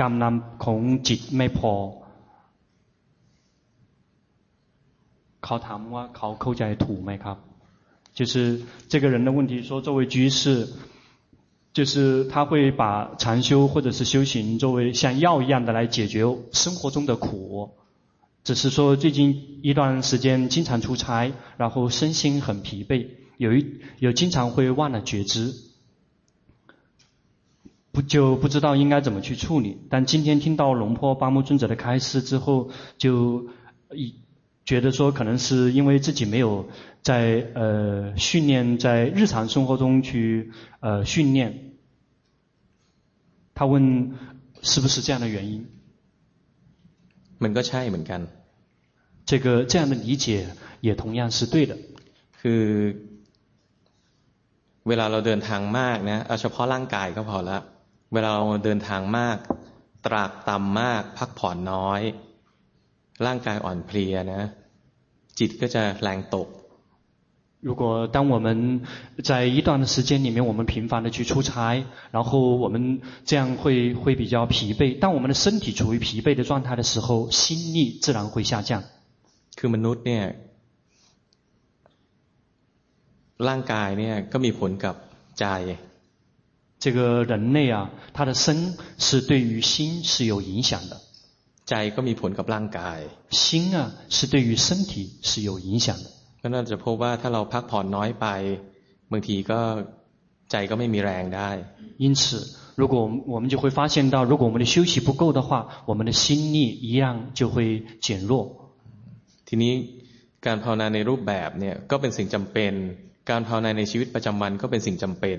[0.00, 0.34] กำลัง
[0.64, 1.72] ของจิตไม่พอ
[5.44, 7.38] เขาถามว่าเขาเข้าใจถูกไหมครับ
[8.18, 8.34] 就是
[8.90, 10.40] 这个人的问题说作为居士
[11.75, 16.21] 就是他会把禅修或者是修行作为像药一样的来解决
[16.53, 17.69] 生活中的苦
[18.45, 25.53] 只是说最近一段时间经常出差，然后身心很疲惫，有一有经常会忘了觉知，
[27.91, 29.77] 不就不知道应该怎么去处理。
[29.89, 33.49] 但今天听到龙坡八木尊者的开示之后，就
[33.91, 34.15] 一
[34.63, 36.69] 觉得说可能是因为自己没有
[37.04, 41.72] 在呃训练，在日常生活中去呃训练。
[43.54, 44.14] 他问
[44.62, 45.66] 是不是这样的原因？
[47.42, 48.20] มันก็ใช่เหมือนกัน
[49.24, 50.26] 这个这样的理解
[50.80, 51.76] 也同样是对的。
[52.40, 52.64] คือ
[54.88, 57.58] เวลาเราเดินทางมากนะเอาเฉพาะร่างกายก็พอละ
[58.12, 59.36] เวลาเราเดินทางมาก
[60.06, 62.02] ตรากต่ำมาก พักผ่อนน้อย
[63.26, 64.42] ร่างกายอ่อนเพลียนะ
[65.38, 66.48] จิตก็จะแรงตก
[67.64, 68.82] 如果当我们
[69.22, 74.98] 在一段的时间里面，我们频繁的去出差，然后我们这样会会比较疲惫。
[74.98, 78.82] 当我们的身体处于疲惫的状态的时候，心力自然会下降。
[79.56, 80.24] คือมนุษย์เนี่ย
[83.48, 84.94] ร่างกายเนี่ยก็มีผลกับ
[85.36, 85.76] ใจ。
[86.78, 90.98] 这个人类啊，他的身是对于心是有影响的。
[91.66, 93.00] ใจก็มีผลกับร่างกาย。
[93.28, 96.10] 心啊，是对于身体是有影响的。
[96.44, 98.26] ก็น่าจะพบว่าถ้าเราพักผ่อนน้อยไป
[99.12, 99.60] บางทีก็
[100.50, 101.50] ใจก็ไม่มีแรงได้
[102.02, 102.20] 因此
[102.80, 102.94] 如果
[103.34, 105.50] 我们就会发现到如果我们的休息不够的话
[105.86, 106.58] 我们的心力
[106.88, 108.32] 一样就会减弱
[109.48, 109.74] ทีนี้
[110.46, 112.72] การภาวนาในรูปแบบเนี่ยก็เป็นสิ่งจำเป็น
[113.30, 115.38] การภาวนาในชีวิตประจำวันก็เป็นสิ่งจำเป็น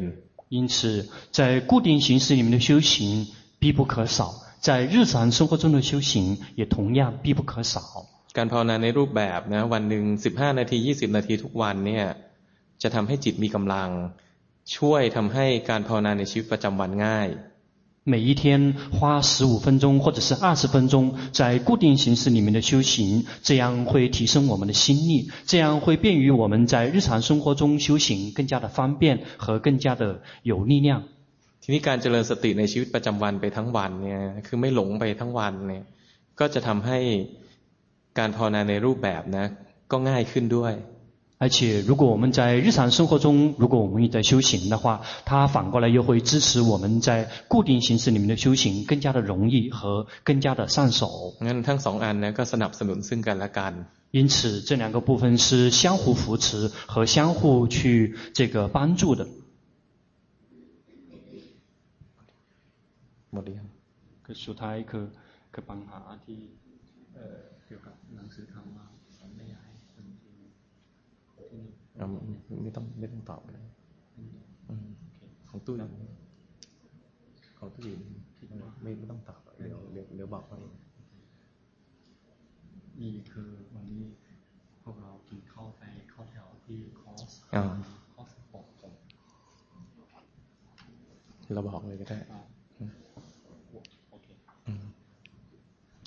[0.55, 1.07] 因此
[1.37, 3.27] 在固定形式里面的修行
[3.61, 4.17] 必不可少
[4.59, 7.81] 在日常生活中的修行也同样必不可少
[8.37, 12.05] การภาวนาในรูปแบบนะวันหนึ่งสิบห้านาทียี่สิบนาทีทุกวันเนี่ย
[12.81, 13.89] จะทำให้จิตมีกำลัง
[14.75, 17.29] ช่วยทำให้การภาวนาในชีวิตประจำวันง่าย
[18.03, 18.43] 每一天
[18.97, 31.03] 花十五分钟或者是二十分钟在固定形式里面的修行，这样会提升我们的心力，这样会便于我们在日常生活中修行更加的方便和更加的有力量。
[31.61, 35.83] ทีนี้การเจริญสติในชีวิตประจำวันไปทั้งวันเนี่ยคือไม่หลงไปทั้งวันเนี่ย
[36.39, 36.99] ก็จะทำให้
[38.19, 39.45] การภาวนาในรูปแบบนะ
[39.91, 40.75] ก็ง่ายขึ้นด้วย
[41.43, 51.33] 而且，如果我们在日常生活中，如果我们也在修行的话，它反过来又会支持我们在固定形式里面的修行更加的容易和更加的上手。
[51.39, 53.73] งั้นทั้งสองอัน呢ก็สนับสนุนซึ่งกันและกัน。
[54.11, 59.25] 因此，这两个部分是相互扶持和相互去这个帮助的。
[63.33, 63.67] หมดหรือยัง
[64.25, 65.05] คือสุดท้ายคือ
[65.53, 66.39] คือปัญหาที่
[67.66, 68.86] เอ่อเกี่ยวกับหนังสือธรรมะ
[72.62, 73.66] ไม่ต้องไม่ต้องตอบเลย
[75.48, 75.74] ของตู้
[77.58, 78.00] ของตู้อื่น
[78.82, 80.74] ไม่ไม่ต้องตอบเดี๋ยวเดี๋ยวเดี๋ยวบอกเขาเอง
[83.00, 84.04] นี่คือวันนี้
[84.82, 87.32] พวกเรากินข้าวไปเข้าแถวที่คอส
[88.12, 88.92] คอสปกผม
[91.52, 92.18] เราบอกเลยก็ได้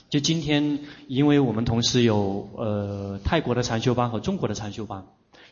[0.10, 5.06] 就今天，因为我们同时有呃泰国的禅修班和中国的禅修班。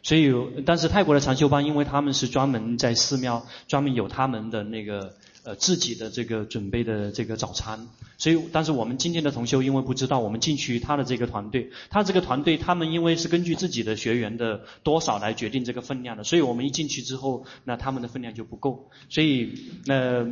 [0.03, 0.31] 所以，
[0.65, 5.13] 但是泰国的禅修班，因为他们是专门在寺庙专门有他们的那个
[5.43, 7.87] 呃自己的这个准备的这个早餐。
[8.17, 18.89] 所以，但是我们今天的同修因为不知道，我们进去他的这个团队，他这个团队他们因为是根据自己的学员的多少来决定这个分量的，所以我们一进去之后，那他们的分量就不够。
[19.09, 20.25] 所以，呃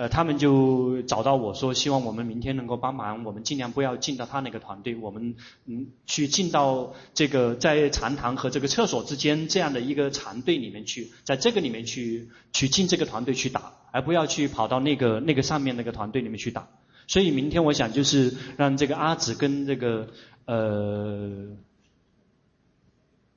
[0.00, 5.36] 呃，他们就找到我说，希望我们明天能够帮忙，我们尽量不要进到他那个团队，我们
[5.66, 16.66] 嗯去进到这个在禅堂和这个厕所之间这样的一个禅队里面去，在这个里面去去进这个团队去打，而不要去跑到那个那个上面那个团队里面去打。
[17.06, 20.08] 所以明天我想就是让这个阿紫跟这个
[20.46, 21.46] 呃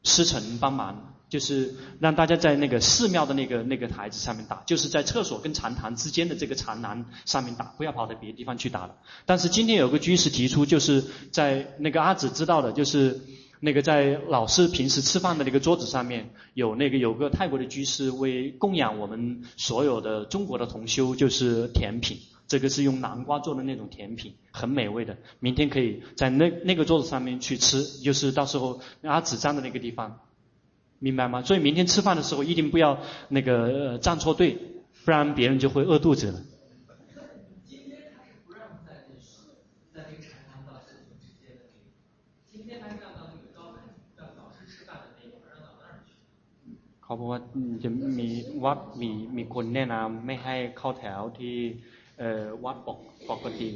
[0.03, 1.12] 师承帮忙。
[1.33, 8.93] 就是让大家在那个寺庙的那个那个台子上面打，就是在厕所跟禅堂之间的这个禅栏上面打，不要跑到别的地方去打了。
[9.25, 13.19] 但是今天有个居士提出，就是在那个阿紫知道的，就是
[13.61, 25.17] 那个在老师平时吃饭的那个桌子上面有那个有个泰国的居士为供养我们所有的中国的同修，就是甜品，这个是用南瓜做的那种甜品，很美味的。
[25.39, 30.19] 明天可以在那那个桌子上面去吃，就是到时候阿紫站的那个地方。
[31.02, 31.42] 明白吗？
[31.42, 32.98] 所以明天吃饭的时候一定不要
[33.28, 33.52] 那个、
[33.92, 34.58] 呃、站错队，
[35.04, 36.40] 不然别人就会饿肚子了。
[37.64, 39.14] 今天他是不让在那
[39.94, 41.86] 在那个禅堂到厕所之间的那个，
[42.50, 43.78] 今天他是让到那个高台，
[44.16, 46.10] 让老师吃饭的那一会儿让到那儿去。
[47.00, 47.40] เขาบอกว่า
[47.84, 48.28] จะมี
[48.64, 51.54] วัดมีมีคนแนะนำไม่ให้เข้าแถวที่
[52.18, 52.98] เอ่อวัดปก
[53.30, 53.70] ปกติ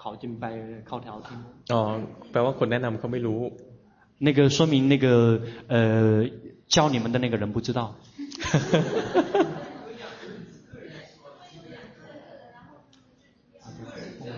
[0.00, 0.44] เขาจึงไป
[0.86, 1.38] เข้าแถวที่
[1.72, 1.80] อ๋อ
[2.30, 3.40] แปลว่าคนแนะนำเขาไม่รู้
[4.18, 6.26] 那个说明那个呃
[6.68, 7.94] 教你们的那个人不知道。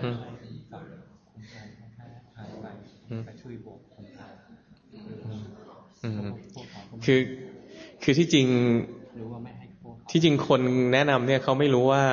[0.01, 0.17] 嗯
[3.09, 3.25] 嗯
[6.03, 6.33] 嗯
[7.03, 7.19] คือ
[8.03, 8.47] คือที่จริง
[10.09, 10.61] ที่จริงคน
[10.93, 12.03] แนะนำเนี่ยเขาไม่รู้ว่า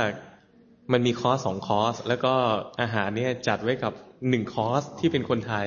[0.93, 2.32] มันมีคอร์สสองคอร์สแล้วก็
[2.81, 3.93] อาหารเนี่ยจัดไว้กับ
[4.28, 5.66] หนึ่งคอร์สที่เป็นคนไทย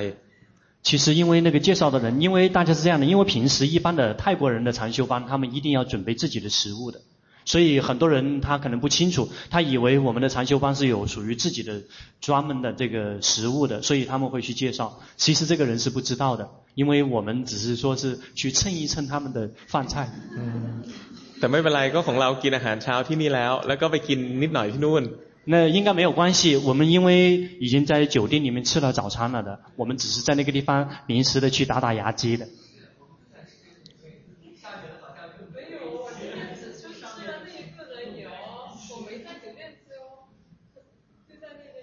[0.82, 7.00] 其实因为那个介绍的人，因为大家是这样的，因为平时一般的泰国人的禅修班，他们一定要准备自己的食物的，
[7.44, 11.82] 所以很多人他可能不清楚，他以为我们的禅修班是有属于自己的
[12.20, 15.00] 专门的这个食物的，所以他们会去介绍。
[15.16, 20.08] 其实这个人是不知道的， 因为我们只是说是去蹭一蹭他们的饭菜。
[20.36, 20.82] 嗯
[21.40, 25.04] แต่ไม่เป็นไรก็ของเรากินอาหารเช้าที่นี่แล้วแล้วก็ไปกินนิดหน่อยที่นู่น
[25.44, 32.46] 那应该没有关系，我们因为已经在酒店里面吃了早餐了的，我们只是在那个地方临时的去打打牙祭的。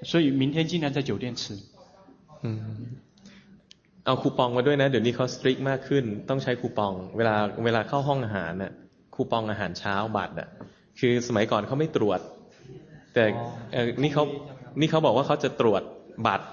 [0.03, 1.57] 所以明天尽量在酒店吃。
[2.43, 3.01] 嗯，
[4.05, 7.35] เอาคูปองมาด้วยนะเดี๋ยวนี้เขาสตริกมากขึ้นต้องใช้คูปองเวลา
[7.65, 8.71] เวลาเข้าห้องอาหารน่ะ
[9.15, 10.47] คูปองอาหารเช้าบัตรน่ะ
[10.99, 12.19] คือสมัยก่อนเขาไม่ตรวจ
[13.13, 13.23] แต่
[13.73, 14.23] เออนี่เขา
[14.79, 15.81] นี่เขาบอกว่าเขาจะตรวจ
[16.25, 16.45] บัตร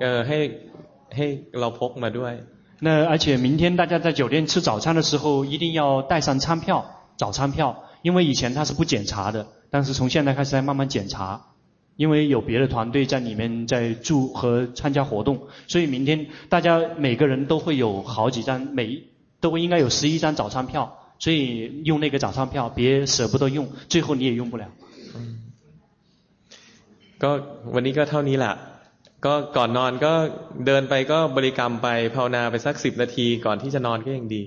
[0.00, 0.38] เออให้
[1.16, 1.26] ให้
[1.60, 2.34] เราพกมาด้วย
[2.84, 6.84] 那而且明天大家在酒店吃早餐的时候，一定要带上餐票，
[7.16, 11.40] 早餐票，因为以前他是不检查的，但是从现在开始在慢慢检查，
[11.94, 19.04] 因为有别的团队在里面在住和参加活动，所以明天大家每个人都会有好几张，每
[19.40, 24.66] 都会应该有十一张早餐票，所以用那个早餐票，别舍不得用，最后你也用不了。
[27.23, 27.31] ก็
[27.73, 28.53] วันนี้ก็เท่านี้แหละ
[29.25, 30.13] ก็ก่อนนอนก็
[30.65, 34.41] เดินไปก็บริกรรมไปภาวนาไปสักสิบนาที ก่อนที่จะนอนก็ยังดี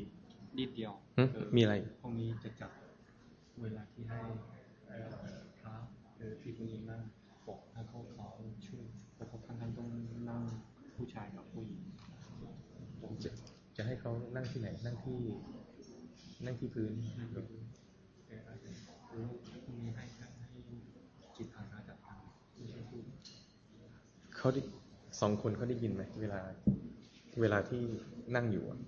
[0.58, 0.92] นิดเดียว
[1.54, 2.70] มีอะไรพรุ่งนี้จะจับ
[3.62, 4.18] เวลาที่ให้
[5.62, 5.74] พระ
[6.16, 7.00] หรือที่คุณนั่ง
[7.46, 8.26] ปกให้เขาเขา
[8.66, 8.84] ช่วย
[9.14, 9.86] เพราะเขาท่านท่านต้อง
[10.28, 10.40] นั่ง
[10.96, 11.82] ผู้ชายกับผู้หญิง
[13.24, 13.30] จะ
[13.76, 15.16] จะให้เขานั่งที่ไหนนั่งที่
[16.46, 16.92] นั่งที่พื้น
[24.40, 24.50] เขา
[25.20, 26.40] สองคนเขาได้ยินไหมเวลา
[27.40, 27.82] เวลาที่
[28.34, 28.78] นั่งอยู่อะ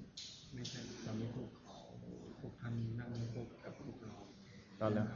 [0.55, 1.74] ไม่ใช่ตอนนี้พวกเขา
[2.41, 4.15] พวกท่านนั่งพวกกับพวกเรา
[4.81, 5.07] ตอนแล้ว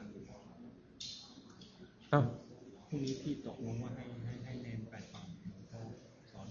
[2.13, 2.25] อ้าว
[2.89, 5.27] พรุ่งนี้พี่ตกลงว่าให้ให้ให้เนนไปฟัง
[5.73, 5.79] ก็
[6.31, 6.47] สอน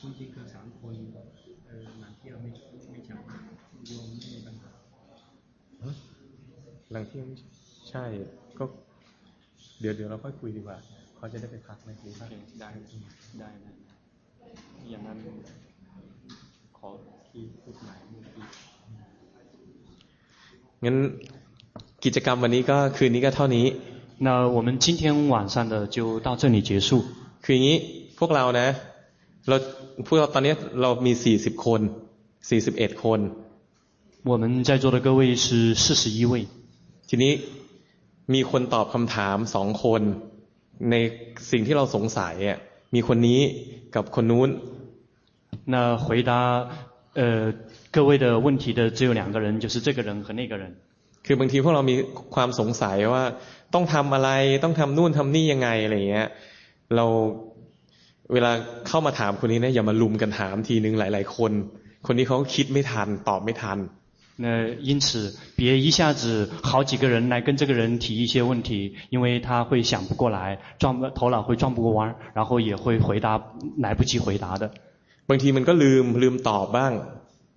[0.00, 0.94] จริงๆคือสามคน
[1.66, 2.50] เออหลังเที่ยวไม่
[2.90, 4.72] ไม่จำโยมไม่มีปัญหา
[6.92, 7.36] หลังเที่ยวไม่
[7.90, 8.04] ใช่
[8.58, 8.64] ก็
[9.81, 10.77] เดี๋ยวเดี๋ยวเราค่อยคุยดีกว่า
[11.17, 12.27] เขาจะได้ไปพักในคุยได้
[12.61, 13.73] ได้นะ
[14.91, 15.17] อย่างนั้น
[16.77, 16.89] ขอ
[17.29, 18.45] ที่พูดใหม่เมื่อกี้
[20.83, 20.97] งั้น
[22.03, 23.65] กิจกรรมวันนี้ก็คืนนี้ก็เท่านี้
[24.25, 26.89] 那我们今天晚上的就到这里结束
[27.43, 27.77] คืออย่างนี้
[28.19, 28.67] พวกเรานะ
[29.47, 29.55] เรา
[30.07, 31.81] พวกเราตอนนี้เรามีสี่สิบคน
[32.49, 33.19] สี่สิบเอ็ดคน
[34.29, 36.33] 我们在座的各位是四十一位
[37.09, 37.31] ทีนี้
[38.33, 40.01] มีคนตอบคำถามสองคน
[40.91, 40.95] ใน
[41.51, 42.59] สิ่งที่เราสงสัยอ่ะ
[42.95, 43.39] มีคนนี้
[43.95, 44.49] กับคนนู้น
[45.73, 45.75] 那
[46.05, 46.31] 回答
[47.19, 47.21] 呃
[47.95, 50.63] 各位的问题的只有两个人，就是这个人和那个人。
[51.25, 51.95] คือบางทีพวกเรามี
[52.35, 53.23] ความสงสัยว่า
[53.73, 54.29] ต้องทำอะไร
[54.63, 56.27] ต้องทำนู่นทำนี่ยังไงอะไรเงี้ย
[56.95, 57.05] เรา
[58.33, 58.51] เวลา
[58.87, 61.51] เข้ามาถามคนนี้นะอย่ามาลุมกันถามทีนึงหลาย ๆ คน
[62.05, 63.77] คนนี้เขาคิดไม่ทันตอบไม่ทัน
[64.39, 73.41] 那因此，别一下子好几个人来跟这个人提一些问题，因为他会想不过来，转头脑会转不过弯，然后也会回答
[73.79, 74.69] 来不及回答的。
[75.27, 76.93] บางทีมันก็ลืมลืมตอบบ้าง，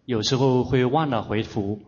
[0.07, 1.81] 有时候会忘了回复。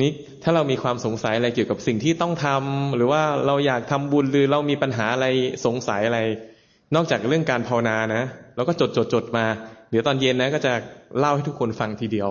[0.00, 0.10] นี่
[0.42, 5.26] ถ้าเรามีความสงสัยอะไรเกี่ยวกับสิ่งที่ต้องทำหรือว่าเราอยากทำบุญหรือเรามีปัญหาอะไร
[5.66, 6.18] สงสัยอะไร
[6.94, 8.22] นอกจากเรื่องการภาวนานะ
[8.56, 9.44] เราก็จดจดจดมา
[9.90, 10.72] เดี๋ยวตอนเย็นนะก็จะ
[11.18, 12.28] เล่าให้ทุกคนฟังทีเดียว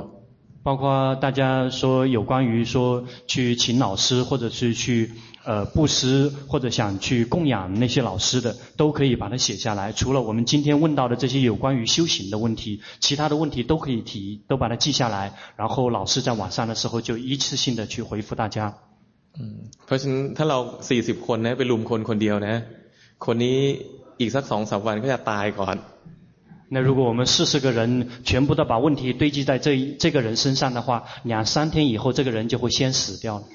[0.64, 5.14] 包括大家说有关于说去请老师，或者是去
[5.46, 9.94] 呃布施，或者想去供养那些老师的，都可以把它写下来。
[9.94, 15.34] 除了我们今天问到的这些有关于修行的问题，其他的问题都可以提，都把它记下来。
[15.56, 18.76] 然后老师在晚上的时候就一次性的去回复大家。
[19.40, 20.58] 嗯，เพราะฉะนั้นถ้าเรา
[20.90, 22.56] สี่สิบคนนะไปลุมคนคนเดียวนะ
[23.26, 23.58] คนนี้
[24.20, 25.76] อีกสักสองสามวันก็จะตายก่อน
[26.72, 33.46] 那如果我们四十个人全部都把问题堆积在这一这个人身上的话，两三天以后，这个人就会先死掉了。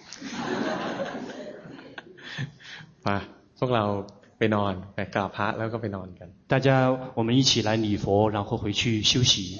[3.04, 3.20] มา
[3.58, 3.84] พวกเรา
[4.38, 6.68] ไปนอนไปกราบพระแล้วก็ไปนอนกัน大家，
[7.14, 9.58] 我们一起来礼佛，然后回去休息。